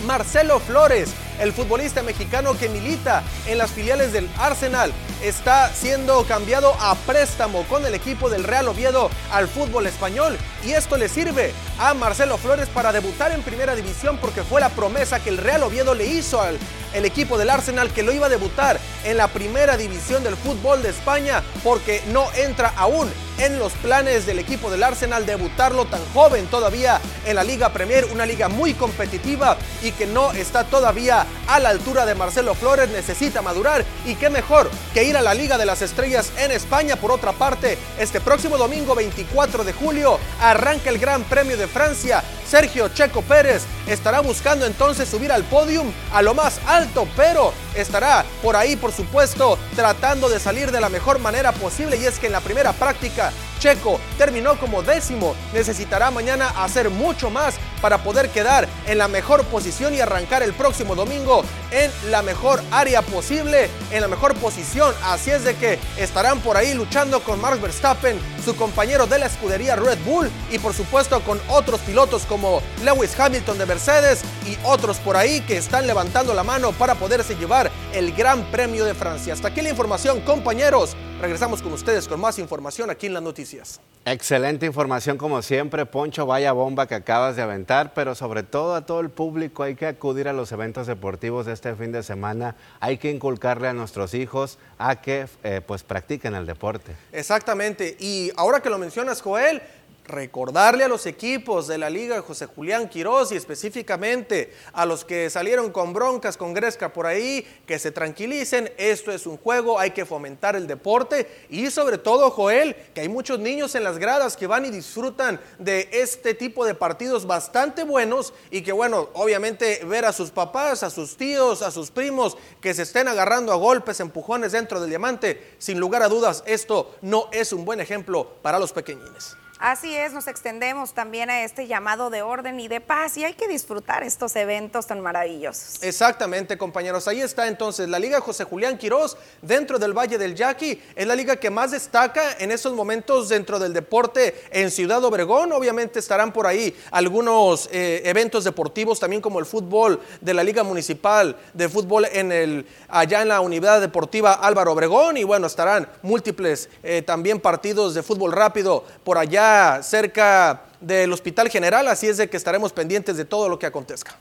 [0.06, 4.91] Marcelo Flores el futbolista mexicano que milita en las filiales del Arsenal
[5.24, 10.72] está siendo cambiado a préstamo con el equipo del Real Oviedo al fútbol español y
[10.74, 15.20] esto le sirve a Marcelo Flores para debutar en primera división porque fue la promesa
[15.20, 16.57] que el Real Oviedo le hizo al
[16.93, 20.82] el equipo del Arsenal que lo iba a debutar en la primera división del fútbol
[20.82, 26.01] de España porque no entra aún en los planes del equipo del Arsenal debutarlo tan
[26.14, 31.26] joven todavía en la Liga Premier, una liga muy competitiva y que no está todavía
[31.47, 35.34] a la altura de Marcelo Flores, necesita madurar y qué mejor que ir a la
[35.34, 36.97] Liga de las Estrellas en España.
[36.97, 40.20] Por otra parte, este próximo domingo 24 de julio
[40.50, 42.24] arranca el Gran Premio de Francia.
[42.47, 48.26] Sergio Checo Pérez estará buscando entonces subir al podium a lo más alto, pero estará
[48.41, 52.26] por ahí, por supuesto, tratando de salir de la mejor manera posible y es que
[52.26, 58.30] en la primera práctica Checo terminó como décimo, necesitará mañana hacer mucho más para poder
[58.30, 63.70] quedar en la mejor posición y arrancar el próximo domingo en la mejor área posible,
[63.91, 64.93] en la mejor posición.
[65.04, 69.28] Así es de que estarán por ahí luchando con Max Verstappen, su compañero de la
[69.28, 74.58] escudería Red Bull y por supuesto con otros pilotos como Lewis Hamilton de Mercedes y
[74.66, 78.94] otros por ahí que están levantando la mano para poderse llevar el Gran Premio de
[78.94, 79.34] Francia.
[79.34, 80.96] Hasta aquí la información, compañeros.
[81.22, 83.82] Regresamos con ustedes con más información aquí en las noticias.
[84.06, 88.86] Excelente información como siempre, Poncho, vaya bomba que acabas de aventar, pero sobre todo a
[88.86, 92.56] todo el público hay que acudir a los eventos deportivos de este fin de semana,
[92.80, 96.96] hay que inculcarle a nuestros hijos a que eh, pues practiquen el deporte.
[97.12, 99.62] Exactamente, y ahora que lo mencionas Joel,
[100.10, 105.30] recordarle a los equipos de la Liga José Julián Quirós y específicamente a los que
[105.30, 109.91] salieron con broncas, con Gresca por ahí, que se tranquilicen, esto es un juego, hay
[109.91, 114.36] que fomentar el deporte y sobre todo, Joel, que hay muchos niños en las gradas
[114.36, 119.82] que van y disfrutan de este tipo de partidos bastante buenos y que bueno, obviamente
[119.86, 123.55] ver a sus papás, a sus tíos, a sus primos que se estén agarrando a
[123.55, 128.28] golpes, empujones dentro del diamante, sin lugar a dudas, esto no es un buen ejemplo
[128.41, 129.38] para los pequeñines.
[129.60, 133.34] Así es, nos extendemos también a este llamado de orden y de paz y hay
[133.34, 135.84] que disfrutar estos eventos tan maravillosos.
[135.84, 137.10] Exactamente, compañeros.
[137.10, 140.82] Ahí está entonces la Liga José Julián Quirós dentro del Valle del Yaqui.
[140.95, 145.51] Es la liga que más destaca en estos momentos dentro del deporte en Ciudad Obregón.
[145.51, 150.64] Obviamente estarán por ahí algunos eh, eventos deportivos, también como el fútbol de la Liga
[150.64, 155.18] Municipal de Fútbol en el, allá en la Unidad Deportiva Álvaro Obregón.
[155.18, 159.49] Y bueno, estarán múltiples eh, también partidos de fútbol rápido por allá
[159.84, 164.18] cerca del Hospital General, así es de que estaremos pendientes de todo lo que acontezca.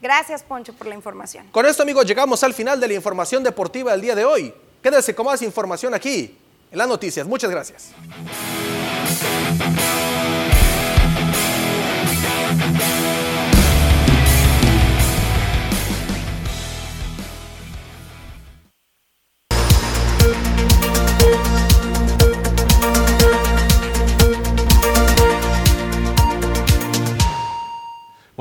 [0.00, 1.48] Gracias, Poncho, por la información.
[1.50, 4.54] Con esto, amigos, llegamos al final de la información deportiva del día de hoy.
[4.82, 6.36] Quédese con más información aquí
[6.70, 7.26] en las noticias.
[7.26, 7.90] Muchas gracias.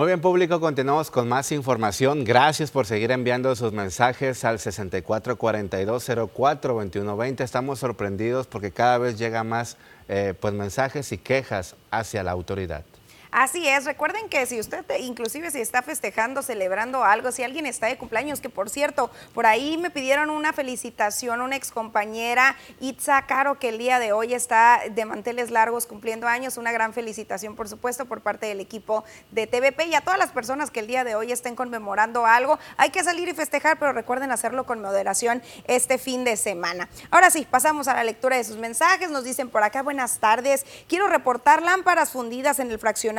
[0.07, 2.23] Muy bien, público, continuamos con más información.
[2.23, 7.41] Gracias por seguir enviando sus mensajes al 6442042120.
[7.41, 9.75] Estamos sorprendidos porque cada vez llega más
[10.07, 12.85] eh, pues, mensajes y quejas hacia la autoridad.
[13.31, 17.87] Así es, recuerden que si usted inclusive si está festejando, celebrando algo, si alguien está
[17.87, 23.59] de cumpleaños, que por cierto, por ahí me pidieron una felicitación, una excompañera, Itza Caro,
[23.59, 27.67] que el día de hoy está de manteles largos cumpliendo años, una gran felicitación por
[27.67, 31.03] supuesto por parte del equipo de TVP y a todas las personas que el día
[31.03, 35.43] de hoy estén conmemorando algo, hay que salir y festejar, pero recuerden hacerlo con moderación
[35.65, 36.87] este fin de semana.
[37.11, 40.65] Ahora sí, pasamos a la lectura de sus mensajes, nos dicen por acá, buenas tardes,
[40.87, 43.16] quiero reportar lámparas fundidas en el fraccionamiento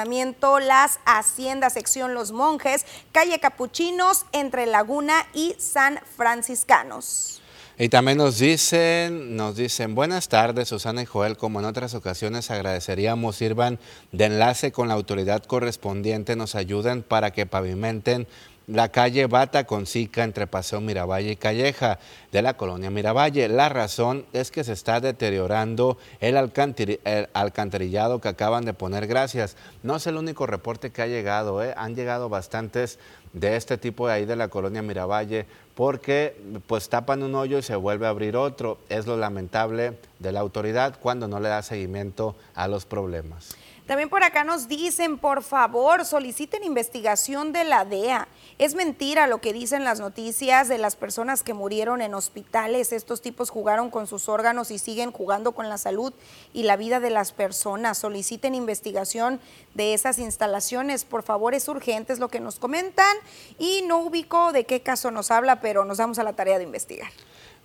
[0.60, 7.42] las Haciendas, sección Los Monjes, calle Capuchinos, entre Laguna y San Franciscanos.
[7.80, 12.50] Y también nos dicen, nos dicen, buenas tardes, Susana y Joel, como en otras ocasiones
[12.50, 13.78] agradeceríamos sirvan
[14.10, 18.26] de enlace con la autoridad correspondiente, nos ayuden para que pavimenten
[18.68, 21.98] la calle Bata con Sica entre Paseo Miravalle y Calleja
[22.30, 23.48] de la colonia Miravalle.
[23.48, 29.06] La razón es que se está deteriorando el, alcantarillado que acaban de poner.
[29.06, 29.56] Gracias.
[29.82, 31.72] No es el único reporte que ha llegado, ¿eh?
[31.76, 32.98] han llegado bastantes
[33.32, 37.62] de este tipo de ahí de la colonia Miravalle porque pues tapan un hoyo y
[37.62, 38.78] se vuelve a abrir otro.
[38.88, 43.56] Es lo lamentable de la autoridad cuando no le da seguimiento a los problemas.
[43.88, 48.28] También por acá nos dicen, por favor, soliciten investigación de la DEA.
[48.58, 52.92] Es mentira lo que dicen las noticias de las personas que murieron en hospitales.
[52.92, 56.12] Estos tipos jugaron con sus órganos y siguen jugando con la salud
[56.52, 57.96] y la vida de las personas.
[57.96, 59.40] Soliciten investigación
[59.72, 61.06] de esas instalaciones.
[61.06, 63.16] Por favor, es urgente, es lo que nos comentan.
[63.58, 66.64] Y no ubico de qué caso nos habla, pero nos damos a la tarea de
[66.64, 67.08] investigar.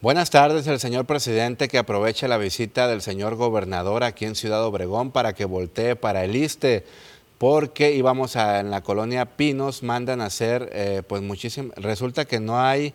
[0.04, 4.62] Buenas tardes, el señor presidente que aproveche la visita del señor gobernador aquí en Ciudad
[4.66, 6.84] Obregón para que voltee para el ISTE,
[7.38, 12.42] porque íbamos a, en la colonia Pinos, mandan a hacer, eh, pues muchísimo, resulta que
[12.42, 12.94] no hay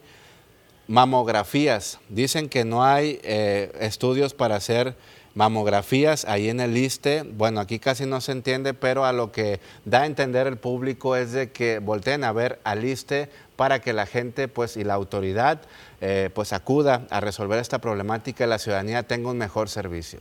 [0.87, 4.95] mamografías, dicen que no hay eh, estudios para hacer
[5.39, 7.23] mamografías ahí en el ISTE.
[7.23, 11.15] Bueno, aquí casi no se entiende, pero a lo que da a entender el público
[11.15, 14.95] es de que volteen a ver al ISTE para que la gente pues, y la
[14.95, 15.61] autoridad
[16.01, 20.19] eh, pues, acuda a resolver esta problemática y la ciudadanía tenga un mejor servicio.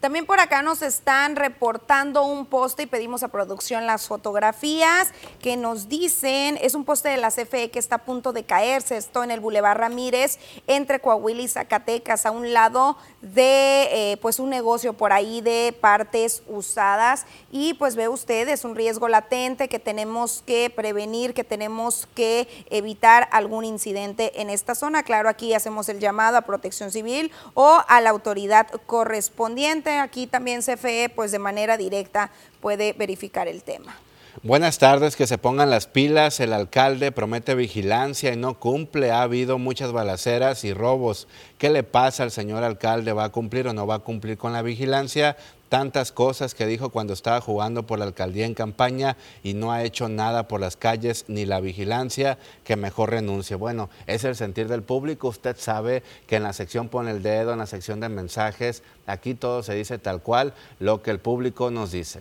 [0.00, 5.58] También por acá nos están reportando un poste y pedimos a producción las fotografías que
[5.58, 9.22] nos dicen, es un poste de la CFE que está a punto de caerse, esto
[9.22, 14.48] en el Boulevard Ramírez, entre Coahuila y Zacatecas, a un lado de eh, pues un
[14.48, 19.78] negocio por ahí de partes usadas y pues ve usted, es un riesgo latente que
[19.78, 25.02] tenemos que prevenir, que tenemos que evitar algún incidente en esta zona.
[25.02, 30.62] Claro, aquí hacemos el llamado a protección civil o a la autoridad correspondiente aquí también
[30.62, 32.30] CFE pues de manera directa
[32.60, 33.96] puede verificar el tema.
[34.42, 36.40] Buenas tardes, que se pongan las pilas.
[36.40, 39.10] El alcalde promete vigilancia y no cumple.
[39.10, 41.28] Ha habido muchas balaceras y robos.
[41.58, 43.12] ¿Qué le pasa al señor alcalde?
[43.12, 45.36] ¿Va a cumplir o no va a cumplir con la vigilancia?
[45.70, 49.84] Tantas cosas que dijo cuando estaba jugando por la alcaldía en campaña y no ha
[49.84, 53.54] hecho nada por las calles ni la vigilancia, que mejor renuncie.
[53.56, 55.28] Bueno, es el sentir del público.
[55.28, 59.34] Usted sabe que en la sección pone el dedo, en la sección de mensajes, aquí
[59.34, 62.20] todo se dice tal cual lo que el público nos dice.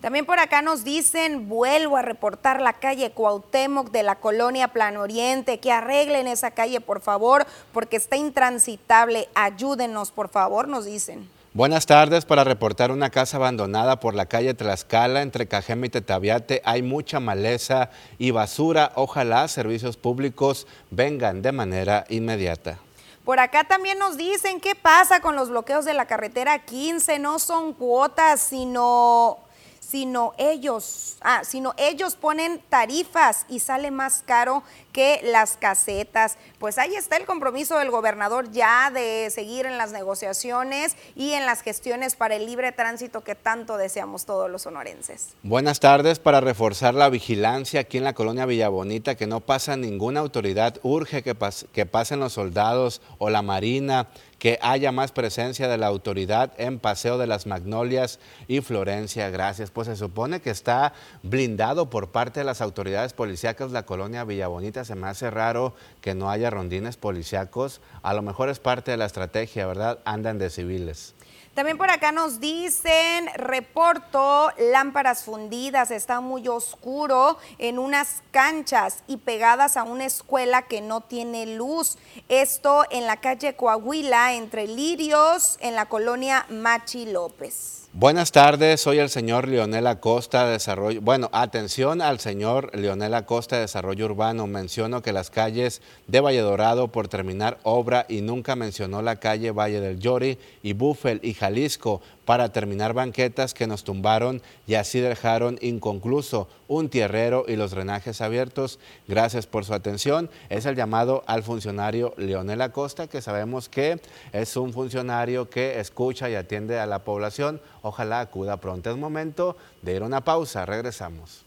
[0.00, 4.96] También por acá nos dicen, vuelvo a reportar la calle Cuauhtémoc de la colonia Plan
[4.96, 9.28] Oriente, que arreglen esa calle por favor, porque está intransitable.
[9.34, 11.37] Ayúdenos por favor, nos dicen.
[11.58, 12.24] Buenas tardes.
[12.24, 17.18] Para reportar una casa abandonada por la calle Tlaxcala entre Cajeme y Tetaviate, hay mucha
[17.18, 18.92] maleza y basura.
[18.94, 22.78] Ojalá servicios públicos vengan de manera inmediata.
[23.24, 27.18] Por acá también nos dicen qué pasa con los bloqueos de la carretera 15.
[27.18, 29.38] No son cuotas, sino
[29.80, 34.62] sino ellos, ah, sino ellos ponen tarifas y sale más caro
[34.92, 36.36] que las casetas.
[36.58, 41.46] Pues ahí está el compromiso del gobernador ya de seguir en las negociaciones y en
[41.46, 45.28] las gestiones para el libre tránsito que tanto deseamos todos los sonorenses.
[45.42, 46.18] Buenas tardes.
[46.18, 51.22] Para reforzar la vigilancia aquí en la colonia Villabonita, que no pasa ninguna autoridad, urge
[51.22, 51.36] que,
[51.72, 54.08] que pasen los soldados o la marina
[54.38, 59.30] que haya más presencia de la autoridad en Paseo de las Magnolias y Florencia.
[59.30, 59.70] Gracias.
[59.70, 64.77] Pues se supone que está blindado por parte de las autoridades policíacas la colonia Villabonita.
[64.84, 67.80] Se me hace raro que no haya rondines policíacos.
[68.02, 69.98] A lo mejor es parte de la estrategia, ¿verdad?
[70.04, 71.14] Andan de civiles.
[71.58, 79.16] También por acá nos dicen, reporto, lámparas fundidas, está muy oscuro en unas canchas y
[79.16, 81.98] pegadas a una escuela que no tiene luz.
[82.28, 87.87] Esto en la calle Coahuila, entre Lirios, en la colonia Machi López.
[87.94, 91.00] Buenas tardes, soy el señor Leonel Acosta de Desarrollo.
[91.00, 94.46] Bueno, atención al señor Leonel Acosta de Desarrollo Urbano.
[94.46, 99.52] Menciono que las calles de Valle Dorado por terminar obra y nunca mencionó la calle
[99.52, 105.00] Valle del Llori y Búfel y Jalisco para terminar banquetas que nos tumbaron y así
[105.00, 108.78] dejaron inconcluso un tierrero y los drenajes abiertos.
[109.06, 110.28] Gracias por su atención.
[110.50, 114.02] Es el llamado al funcionario Leonel Acosta, que sabemos que
[114.34, 117.62] es un funcionario que escucha y atiende a la población.
[117.80, 118.90] Ojalá acuda pronto.
[118.90, 120.66] Es momento de ir a una pausa.
[120.66, 121.46] Regresamos.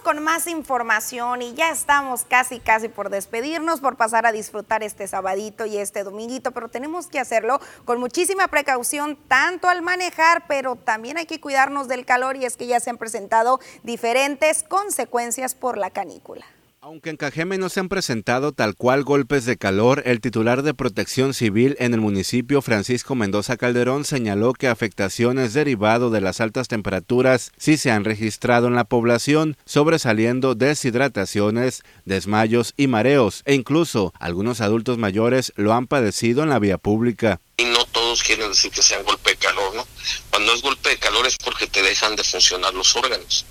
[0.00, 5.06] Con más información y ya estamos casi, casi por despedirnos, por pasar a disfrutar este
[5.06, 10.74] sabadito y este dominguito, pero tenemos que hacerlo con muchísima precaución, tanto al manejar, pero
[10.74, 15.54] también hay que cuidarnos del calor y es que ya se han presentado diferentes consecuencias
[15.54, 16.44] por la canícula.
[16.84, 20.74] Aunque en Cajeme no se han presentado tal cual golpes de calor, el titular de
[20.74, 26.66] Protección Civil en el municipio, Francisco Mendoza Calderón, señaló que afectaciones derivado de las altas
[26.66, 34.12] temperaturas sí se han registrado en la población, sobresaliendo deshidrataciones, desmayos y mareos, e incluso
[34.18, 37.40] algunos adultos mayores lo han padecido en la vía pública.
[37.58, 39.86] Y no todo todos quieren decir que sean golpe de calor, ¿no?
[40.28, 43.46] Cuando es golpe de calor es porque te dejan de funcionar los órganos.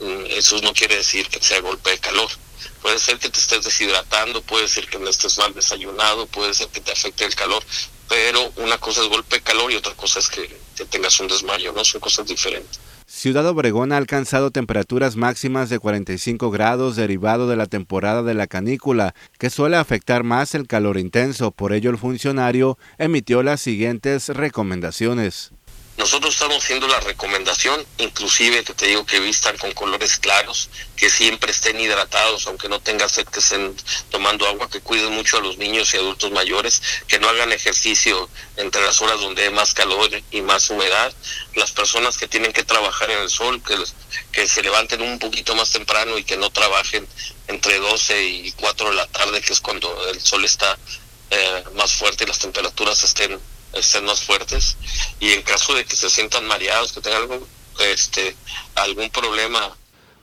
[0.00, 2.28] Mm, eso no quiere decir que sea golpe de calor.
[2.82, 6.68] Puede ser que te estés deshidratando, puede ser que no estés mal desayunado, puede ser
[6.68, 7.62] que te afecte el calor,
[8.08, 11.28] pero una cosa es golpe de calor y otra cosa es que, que tengas un
[11.28, 11.84] desmayo, ¿no?
[11.84, 12.78] Son cosas diferentes.
[13.06, 18.46] Ciudad Obregón ha alcanzado temperaturas máximas de 45 grados derivado de la temporada de la
[18.46, 21.52] canícula, que suele afectar más el calor intenso.
[21.52, 25.52] Por ello el funcionario emitió las siguientes recomendaciones.
[25.96, 31.08] Nosotros estamos haciendo la recomendación, inclusive que te digo que vistan con colores claros, que
[31.08, 33.76] siempre estén hidratados, aunque no tengan sed, que estén
[34.10, 38.28] tomando agua, que cuiden mucho a los niños y adultos mayores, que no hagan ejercicio
[38.56, 41.14] entre las horas donde hay más calor y más humedad,
[41.54, 45.70] las personas que tienen que trabajar en el sol, que, se levanten un poquito más
[45.70, 47.06] temprano y que no trabajen
[47.46, 50.76] entre 12 y 4 de la tarde, que es cuando el sol está
[51.30, 53.38] eh, más fuerte y las temperaturas estén
[53.76, 54.76] estén más fuertes
[55.20, 57.46] y en caso de que se sientan mareados, que tengan algo,
[57.78, 58.36] este,
[58.76, 59.74] algún problema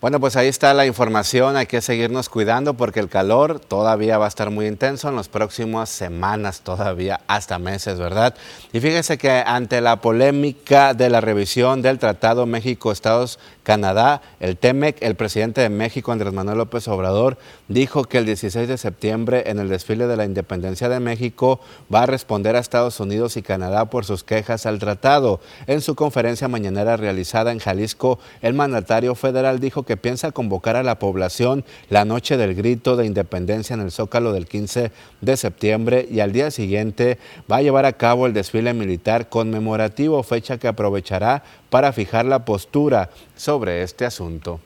[0.02, 4.26] bueno, pues ahí está la información, hay que seguirnos cuidando porque el calor todavía va
[4.26, 8.34] a estar muy intenso en las próximas semanas, todavía hasta meses, ¿verdad?
[8.74, 14.98] Y fíjese que ante la polémica de la revisión del Tratado México-Estados Canadá, el TEMEC,
[15.02, 17.38] el presidente de México, Andrés Manuel López Obrador,
[17.68, 21.60] dijo que el 16 de septiembre en el desfile de la independencia de México
[21.94, 25.40] va a responder a Estados Unidos y Canadá por sus quejas al tratado.
[25.68, 30.84] En su conferencia mañanera realizada en Jalisco, el mandatario federal dijo que piensa convocar a
[30.84, 34.92] la población la noche del grito de independencia en el Zócalo del 15
[35.22, 37.20] de septiembre y al día siguiente
[37.52, 42.46] va a llevar a cabo el desfile militar conmemorativo, fecha que aprovechará para fijar la
[42.46, 44.60] postura sobre este asunto.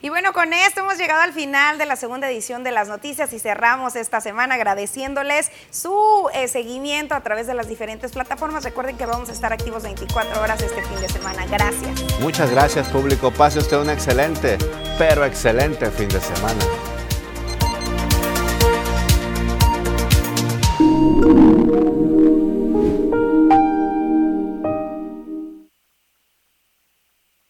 [0.00, 3.32] Y bueno, con esto hemos llegado al final de la segunda edición de las noticias
[3.32, 8.62] y cerramos esta semana agradeciéndoles su eh, seguimiento a través de las diferentes plataformas.
[8.62, 11.44] Recuerden que vamos a estar activos 24 horas este fin de semana.
[11.46, 12.20] Gracias.
[12.20, 13.32] Muchas gracias, público.
[13.32, 14.58] Pase usted un excelente,
[14.96, 16.64] pero excelente fin de semana.